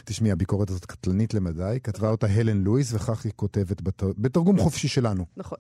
[0.04, 1.78] תשמעי, הביקורת הזאת קטלנית למדי.
[1.82, 3.82] כתבה אותה הלן לואיס, וכך היא כותבת
[4.18, 5.26] בתרגום חופשי שלנו.
[5.36, 5.58] נכון.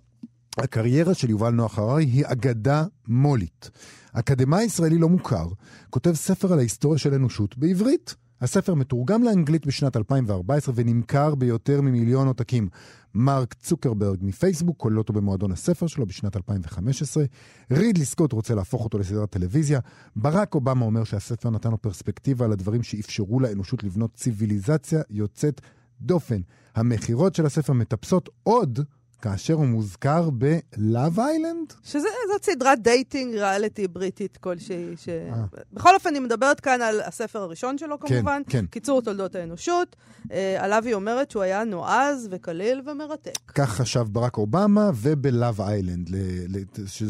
[0.62, 3.70] הקריירה של יובל נוח הררי היא אגדה מולית.
[4.12, 5.48] אקדמאי ישראלי לא מוכר
[5.90, 8.14] כותב ספר על ההיסטוריה של האנושות בעברית.
[8.40, 12.68] הספר מתורגם לאנגלית בשנת 2014 ונמכר ביותר ממיליון עותקים.
[13.14, 17.24] מרק צוקרברג מפייסבוק כולל אותו במועדון הספר שלו בשנת 2015.
[17.70, 19.80] רידלי סקוט רוצה להפוך אותו לסדרת טלוויזיה.
[20.16, 25.60] ברק אובמה אומר שהספר נתן לו פרספקטיבה על הדברים שאפשרו לאנושות לבנות ציוויליזציה יוצאת
[26.00, 26.40] דופן.
[26.74, 28.80] המכירות של הספר מטפסות עוד
[29.22, 31.72] כאשר הוא מוזכר ב Love Island?
[31.84, 34.94] שזאת סדרת dating ריאליטי בריטית כלשהי.
[34.96, 35.08] ש...
[35.08, 35.44] אה.
[35.72, 38.66] בכל אופן, אני מדברת כאן על הספר הראשון שלו כן, כמובן, כן, כן.
[38.66, 39.96] קיצור תולדות האנושות.
[40.32, 43.38] אה, עליו היא אומרת שהוא היה נועז וקליל ומרתק.
[43.54, 46.10] כך חשב ברק אובמה וב Love Island.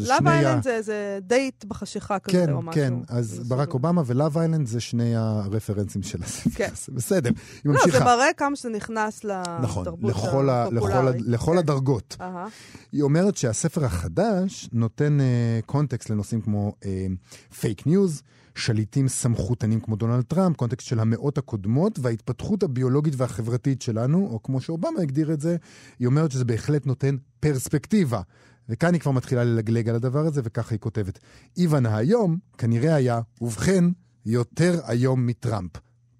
[0.07, 2.81] לאב איילנד זה, זה דייט בחשיכה כזה כן, או משהו.
[2.81, 6.49] כן, אז ברק אובמה ו Love Island זה שני הרפרנסים של הספר.
[6.55, 6.69] כן.
[6.95, 7.29] בסדר,
[7.63, 7.87] היא ממשיכה.
[7.87, 9.25] לא, זה מראה כמה שזה נכנס
[9.61, 11.21] נכון, לתרבות נכון, הפופולרית.
[11.27, 11.57] לכל כן.
[11.57, 12.00] הדרגות.
[12.01, 12.21] הזאת.
[12.21, 12.51] אה-הא.
[12.91, 16.73] היא אומרת שהספר החדש נותן אה, קונטקסט לנושאים כמו
[17.59, 18.21] פייק אה, ניוז,
[18.55, 24.61] שליטים סמכותנים כמו דונלד טראמפ, קונטקסט של המאות הקודמות וההתפתחות הביולוגית והחברתית שלנו, או כמו
[24.61, 25.55] שאובמה הגדיר את זה,
[25.99, 28.21] היא אומרת שזה בהחלט נותן פרספקטיבה.
[28.69, 31.19] וכאן היא כבר מתחילה ללגלג על הדבר הזה, וככה היא כותבת.
[31.57, 33.85] איוון היום כנראה היה, ובכן,
[34.25, 35.71] יותר היום מטראמפ.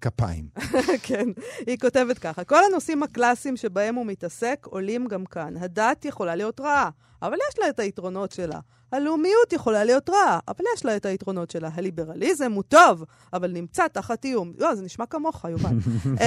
[0.02, 0.48] כפיים.
[1.06, 1.28] כן,
[1.66, 5.56] היא כותבת ככה: כל הנושאים הקלאסיים שבהם הוא מתעסק עולים גם כאן.
[5.56, 6.90] הדת יכולה להיות רעה,
[7.22, 8.60] אבל יש לה את היתרונות שלה.
[8.92, 11.70] הלאומיות יכולה להיות רעה, אבל יש לה את היתרונות שלה.
[11.74, 14.52] הליברליזם הוא טוב, אבל נמצא תחת איום.
[14.58, 15.70] לא, זה נשמע כמוך, יובל.
[16.14, 16.22] uh,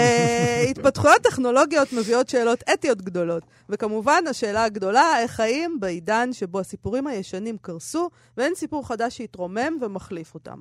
[0.69, 7.57] התפתחויות טכנולוגיות מביאות שאלות אתיות גדולות, וכמובן, השאלה הגדולה, איך חיים בעידן שבו הסיפורים הישנים
[7.57, 10.57] קרסו, ואין סיפור חדש שיתרומם ומחליף אותם.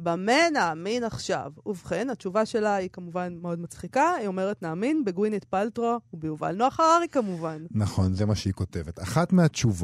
[0.00, 1.52] במה נאמין עכשיו?
[1.66, 4.10] ובכן, התשובה שלה היא כמובן מאוד מצחיקה.
[4.18, 7.66] היא אומרת, נאמין בגווינית פלטרו וביובל נוח הררי כמובן.
[7.70, 9.02] נכון, זה מה שהיא כותבת.
[9.02, 9.75] אחת מהתשובות,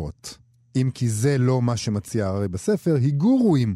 [0.77, 3.75] אם כי זה לא מה שמציע הררי בספר, היא גורואים.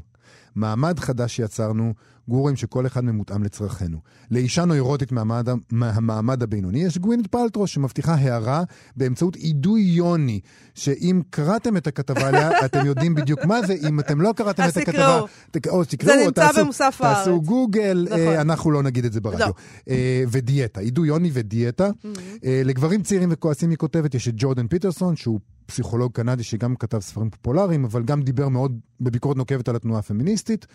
[0.57, 1.95] מעמד חדש שיצרנו,
[2.29, 3.99] גורים שכל אחד מהם לצרכינו.
[4.31, 8.63] לאישה נוירוטית מהמעמד, מהמעמד הבינוני יש גווינט פלטרו שמבטיחה הערה
[8.97, 10.41] באמצעות אידוי יוני,
[10.75, 14.77] שאם קראתם את הכתבה עליה, אתם יודעים בדיוק מה זה, אם אתם לא קראתם את
[14.77, 15.17] הכתבה...
[15.17, 15.79] אז תקראו.
[15.79, 17.19] או תקראו, זה נמצא תעשו, במוסף הארץ.
[17.19, 18.19] תעשו גוגל, נכון.
[18.19, 19.47] אה, אנחנו לא נגיד את זה ברדיו.
[19.47, 19.53] לא.
[19.89, 21.89] אה, ודיאטה, אידוי יוני ודיאטה.
[21.89, 22.19] Mm-hmm.
[22.45, 27.01] אה, לגברים צעירים וכועסים היא כותבת, יש את ג'ורדן פיטרסון, שהוא פסיכולוג קנדי שגם כתב
[27.01, 30.67] ספרים פופולריים, אבל גם דיבר מאוד בביקורת נוקבת על התנועה הפמיניסטית.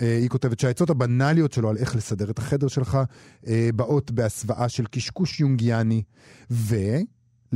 [0.00, 2.98] אה, היא כותבת שהעצות הבנאליות שלו על איך לסדר את החדר שלך
[3.46, 6.02] אה, באות בהסוואה של קשקוש יונגיאני,
[6.50, 6.76] ו...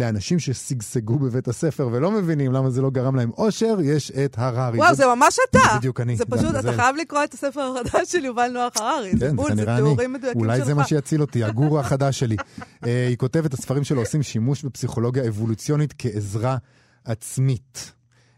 [0.01, 4.79] לאנשים ששגשגו בבית הספר ולא מבינים למה זה לא גרם להם אושר, יש את הררי.
[4.79, 5.59] וואו, זה ממש אתה.
[5.73, 6.17] זה בדיוק אני.
[6.17, 9.11] זה פשוט, אתה חייב לקרוא את הספר החדש של יובל נוח הררי.
[9.11, 9.95] כן, זה כנראה אני.
[10.35, 12.37] אולי זה מה שיציל אותי, הגורו החדש שלי.
[12.87, 16.57] אה, היא כותבת, הספרים שלו עושים שימוש בפסיכולוגיה אבולוציונית כעזרה
[17.05, 17.93] עצמית.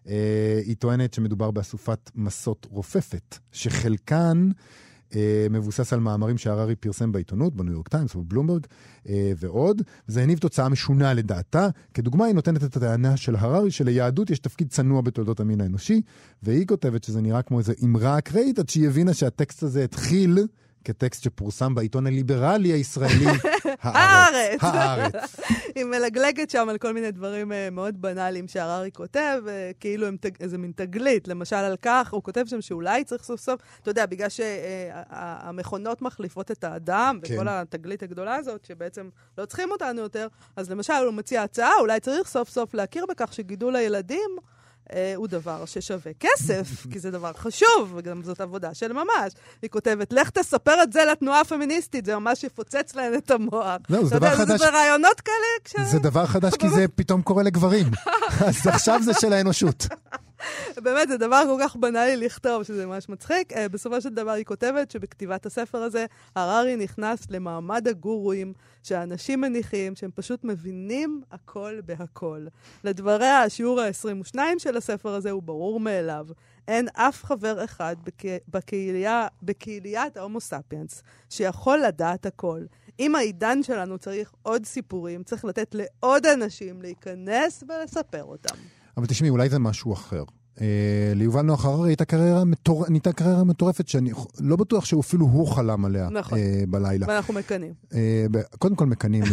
[0.04, 0.08] Uh,
[0.64, 4.48] היא טוענת שמדובר באסופת מסות רופפת, שחלקן
[5.50, 8.66] מבוסס על מאמרים שהררי פרסם בעיתונות, בניו יורק טיימס ובבלומברג
[9.04, 11.68] uh, ועוד, וזה הניב תוצאה משונה לדעתה.
[11.94, 16.02] כדוגמה, היא נותנת את הטענה של הררי שליהדות יש תפקיד צנוע בתולדות המין האנושי,
[16.42, 20.38] והיא כותבת שזה נראה כמו איזו אמרה אקראית, עד שהיא הבינה שהטקסט הזה התחיל
[20.84, 23.26] כטקסט שפורסם בעיתון הליברלי הישראלי,
[23.82, 24.60] הארץ.
[24.62, 25.36] הארץ.
[25.76, 30.16] היא מלגלגת שם על כל מיני דברים אה, מאוד בנאליים שהררי כותב, אה, כאילו הם
[30.40, 31.28] איזה מין תגלית.
[31.28, 36.50] למשל על כך, הוא כותב שם שאולי צריך סוף סוף, אתה יודע, בגלל שהמכונות מחליפות
[36.50, 37.34] את האדם, כן.
[37.34, 39.08] וכל התגלית הגדולה הזאת, שבעצם
[39.38, 43.32] לא צריכים אותנו יותר, אז למשל הוא מציע הצעה, אולי צריך סוף סוף להכיר בכך
[43.32, 44.30] שגידול הילדים...
[44.92, 49.32] אה, הוא דבר ששווה כסף, כי זה דבר חשוב, וגם זאת עבודה של ממש.
[49.62, 53.76] היא כותבת, לך תספר את זה לתנועה הפמיניסטית, זה ממש יפוצץ להן את המוח.
[53.88, 54.60] זהו, זה דבר חדש.
[54.60, 55.92] זה רעיונות כאלה כש...
[55.92, 57.86] זה דבר חדש כי זה פתאום קורה לגברים.
[58.46, 59.86] אז עכשיו זה של האנושות.
[60.84, 63.52] באמת, זה דבר כל כך בנאלי לכתוב, שזה ממש מצחיק.
[63.52, 69.96] Uh, בסופו של דבר היא כותבת שבכתיבת הספר הזה, הררי נכנס למעמד הגורואים שהאנשים מניחים,
[69.96, 72.46] שהם פשוט מבינים הכל בהכל.
[72.84, 76.26] לדבריה, השיעור ה-22 של הספר הזה הוא ברור מאליו.
[76.68, 78.22] אין אף חבר אחד בק...
[78.48, 82.64] בקהיליה, בקהיליית ההומו ספיאנס שיכול לדעת הכל.
[83.00, 88.81] אם העידן שלנו צריך עוד סיפורים, צריך לתת לעוד אנשים להיכנס ולספר אותם.
[88.96, 90.24] אבל תשמעי, אולי זה משהו אחר.
[90.56, 90.60] Uh,
[91.14, 92.86] ליובל נוח הררי הייתה קריירה, מטור...
[93.16, 96.38] קריירה מטורפת שאני לא בטוח שאפילו הוא חלם עליה נכון.
[96.38, 97.06] uh, בלילה.
[97.08, 97.72] ואנחנו מקנאים.
[97.90, 97.94] Uh,
[98.58, 99.24] קודם כל מקנאים,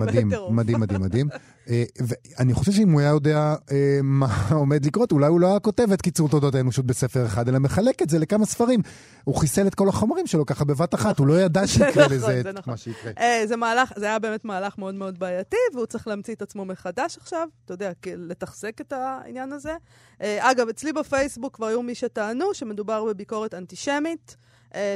[0.00, 1.28] מדהים, מדהים, מדהים, מדהים.
[1.70, 4.26] אה, ואני חושב שאם הוא היה יודע אה, מה
[4.60, 8.02] עומד לקרות, אולי הוא לא היה כותב את קיצור תולדות האנושות בספר אחד, אלא מחלק
[8.02, 8.80] את זה לכמה ספרים.
[9.24, 12.46] הוא חיסל את כל החומרים שלו ככה בבת אחת, הוא לא ידע שיקרה לזה את
[12.46, 12.72] נכון.
[12.72, 13.12] מה שיקרה.
[13.18, 16.64] אה, זה מהלך, זה היה באמת מהלך מאוד מאוד בעייתי, והוא צריך להמציא את עצמו
[16.64, 19.72] מחדש עכשיו, אתה יודע, לתחזק את העניין הזה.
[20.20, 24.36] אגב, אצלי בפייסבוק כבר היו מי שטענו שמדובר בביקורת אנטישמית.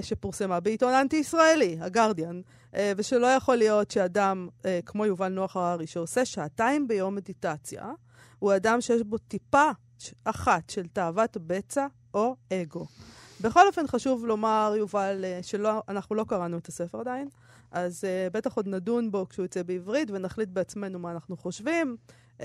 [0.02, 2.40] שפורסמה בעיתון אנטי-ישראלי, הגרדיאן,
[2.76, 7.90] ושלא יכול להיות שאדם אה, כמו יובל נוח הררי, שעושה שעתיים ביום מדיטציה,
[8.38, 9.70] הוא אדם שיש בו טיפה
[10.24, 12.86] אחת של תאוות בצע או אגו.
[13.40, 17.28] בכל אופן, חשוב לומר, יובל, אה, שאנחנו לא קראנו את הספר עדיין,
[17.70, 21.96] אז בטח עוד נדון בו כשהוא יצא בעברית ונחליט בעצמנו מה אנחנו חושבים.
[22.38, 22.40] Uh,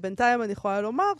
[0.00, 1.12] בינתיים אני יכולה לומר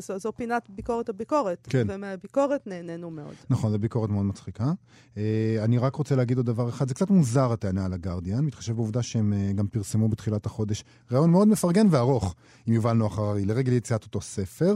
[0.00, 1.86] שזו פינת ביקורת הביקורת, כן.
[1.88, 3.34] ומהביקורת נהנינו מאוד.
[3.50, 4.72] נכון, זו ביקורת מאוד מצחיקה.
[5.14, 5.18] Uh,
[5.64, 9.02] אני רק רוצה להגיד עוד דבר אחד, זה קצת מוזר הטענה על הגרדיאן, מתחשב בעובדה
[9.02, 12.34] שהם uh, גם פרסמו בתחילת החודש ראיון מאוד מפרגן וארוך
[12.66, 14.74] עם יובל נוח הררי לרגל יציאת אותו ספר.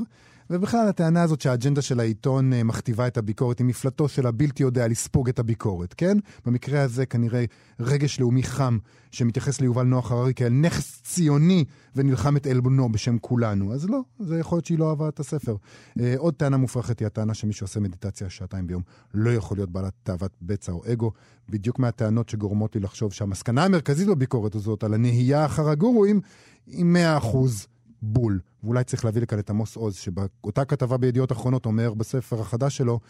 [0.50, 4.88] ובכלל הטענה הזאת שהאג'נדה של העיתון אה, מכתיבה את הביקורת היא מפלטו של הבלתי יודע
[4.88, 6.18] לספוג את הביקורת, כן?
[6.46, 7.44] במקרה הזה כנראה
[7.80, 8.78] רגש לאומי חם
[9.10, 11.64] שמתייחס ליובל נוח הררי כאל נכס ציוני
[11.96, 13.74] ונלחם את עלבונו בשם כולנו.
[13.74, 15.56] אז לא, זה יכול להיות שהיא לא אהבה את הספר.
[16.00, 18.82] אה, עוד טענה מופרכת היא הטענה שמי שעושה מדיטציה שעתיים ביום
[19.14, 21.12] לא יכול להיות בעלת תאוות בצע או אגו,
[21.48, 26.20] בדיוק מהטענות שגורמות לי לחשוב שהמסקנה המרכזית בביקורת הזאת על הנהייה אחר הגורואים
[26.66, 27.66] היא מאה אחוז.
[28.02, 28.40] בול.
[28.64, 33.00] ואולי צריך להביא לכאן את עמוס עוז, שבאותה כתבה בידיעות אחרונות אומר בספר החדש שלו,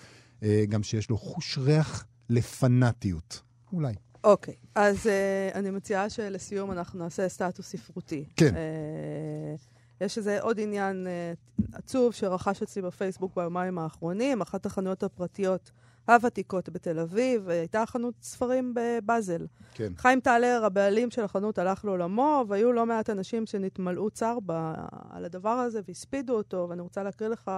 [0.42, 3.42] אה, גם שיש לו חוש ריח לפנאטיות.
[3.72, 3.94] אולי.
[4.24, 4.66] אוקיי, okay.
[4.74, 8.24] אז uh, אני מציעה שלסיום אנחנו נעשה סטטוס ספרותי.
[8.36, 8.54] כן.
[8.54, 15.70] Uh, יש איזה עוד עניין uh, עצוב שרכש אצלי בפייסבוק ביומיים האחרונים, אחת החנויות הפרטיות
[16.08, 19.46] הוותיקות בתל אביב, הייתה חנות ספרים בבאזל.
[19.74, 19.92] כן.
[19.96, 24.74] חיים טלר, הבעלים של החנות, הלך לעולמו, והיו לא מעט אנשים שנתמלאו צער ב-
[25.10, 27.50] על הדבר הזה והספידו אותו, ואני רוצה להקריא לך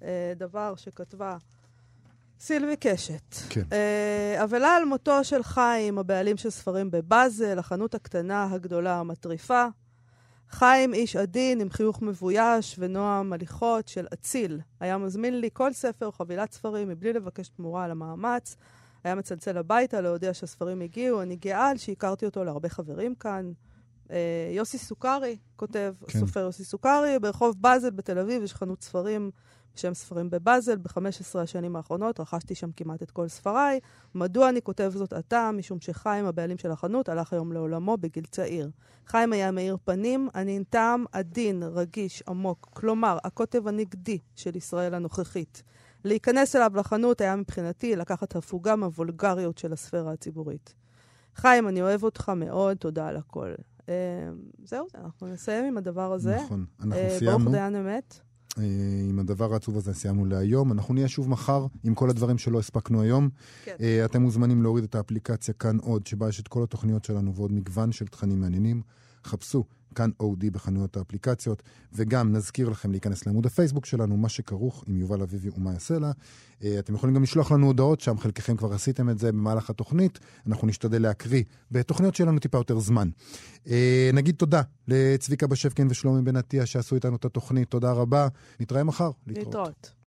[0.00, 0.04] uh,
[0.36, 1.36] דבר שכתבה
[2.40, 3.34] סילבי קשת.
[3.48, 3.62] כן.
[3.72, 9.66] אה, אבלה על מותו של חיים, הבעלים של ספרים בבאזל, החנות הקטנה, הגדולה, המטריפה.
[10.54, 14.60] חיים, איש עדין, עם חיוך מבויש ונועם הליכות של אציל.
[14.80, 18.56] היה מזמין לי כל ספר או חבילת ספרים מבלי לבקש תמורה על המאמץ.
[19.04, 21.22] היה מצלצל הביתה להודיע שהספרים הגיעו.
[21.22, 23.52] אני גאה על שהכרתי אותו להרבה חברים כאן.
[24.10, 26.18] אה, יוסי סוכרי כותב, כן.
[26.18, 29.30] הסופר יוסי סוכרי, ברחוב באזל בתל אביב יש חנות ספרים
[29.74, 30.76] בשם ספרים בבאזל.
[30.76, 33.80] ב-15 השנים האחרונות רכשתי שם כמעט את כל ספריי.
[34.14, 35.50] מדוע אני כותב זאת עתה?
[35.52, 38.70] משום שחיים, הבעלים של החנות, הלך היום לעולמו בגיל צעיר.
[39.06, 42.68] חיים היה מאיר פנים, אני עם טעם עדין, רגיש, עמוק.
[42.72, 45.62] כלומר, הקוטב הנגדי של ישראל הנוכחית.
[46.04, 50.74] להיכנס אליו לחנות היה מבחינתי לקחת הפוגה מהוולגריות של הספירה הציבורית.
[51.36, 53.54] חיים, אני אוהב אותך מאוד, תודה על הכל.
[53.88, 53.94] אה,
[54.64, 56.36] זהו, אנחנו נסיים עם הדבר הזה.
[56.36, 57.38] נכון, אנחנו אה, סיימנו.
[57.38, 58.20] ברוך דיין אמת.
[58.58, 58.64] אה,
[59.08, 60.72] עם הדבר העצוב הזה סיימנו להיום.
[60.72, 63.28] אנחנו נהיה שוב מחר עם כל הדברים שלא הספקנו היום.
[63.64, 63.76] כן.
[63.80, 67.52] אה, אתם מוזמנים להוריד את האפליקציה כאן עוד, שבה יש את כל התוכניות שלנו ועוד
[67.52, 68.82] מגוון של תכנים מעניינים.
[69.24, 69.64] חפשו
[69.94, 75.22] כאן אודי בחנויות האפליקציות, וגם נזכיר לכם להיכנס לעמוד הפייסבוק שלנו, מה שכרוך עם יובל
[75.22, 76.10] אביבי ומאיה סלע.
[76.64, 80.18] אה, אתם יכולים גם לשלוח לנו הודעות שם, חלקכם כבר עשיתם את זה במהלך התוכנית.
[80.46, 83.08] אנחנו נשתדל להקריא בתוכניות שלנו טיפה יותר זמן.
[83.68, 88.28] אה, נגיד תודה לצביקה בשבקין ושלומי בן עטיה שעשו איתנו את התוכנית, תודה רבה.
[88.60, 89.10] נתראה מחר.
[89.26, 89.94] להתראות.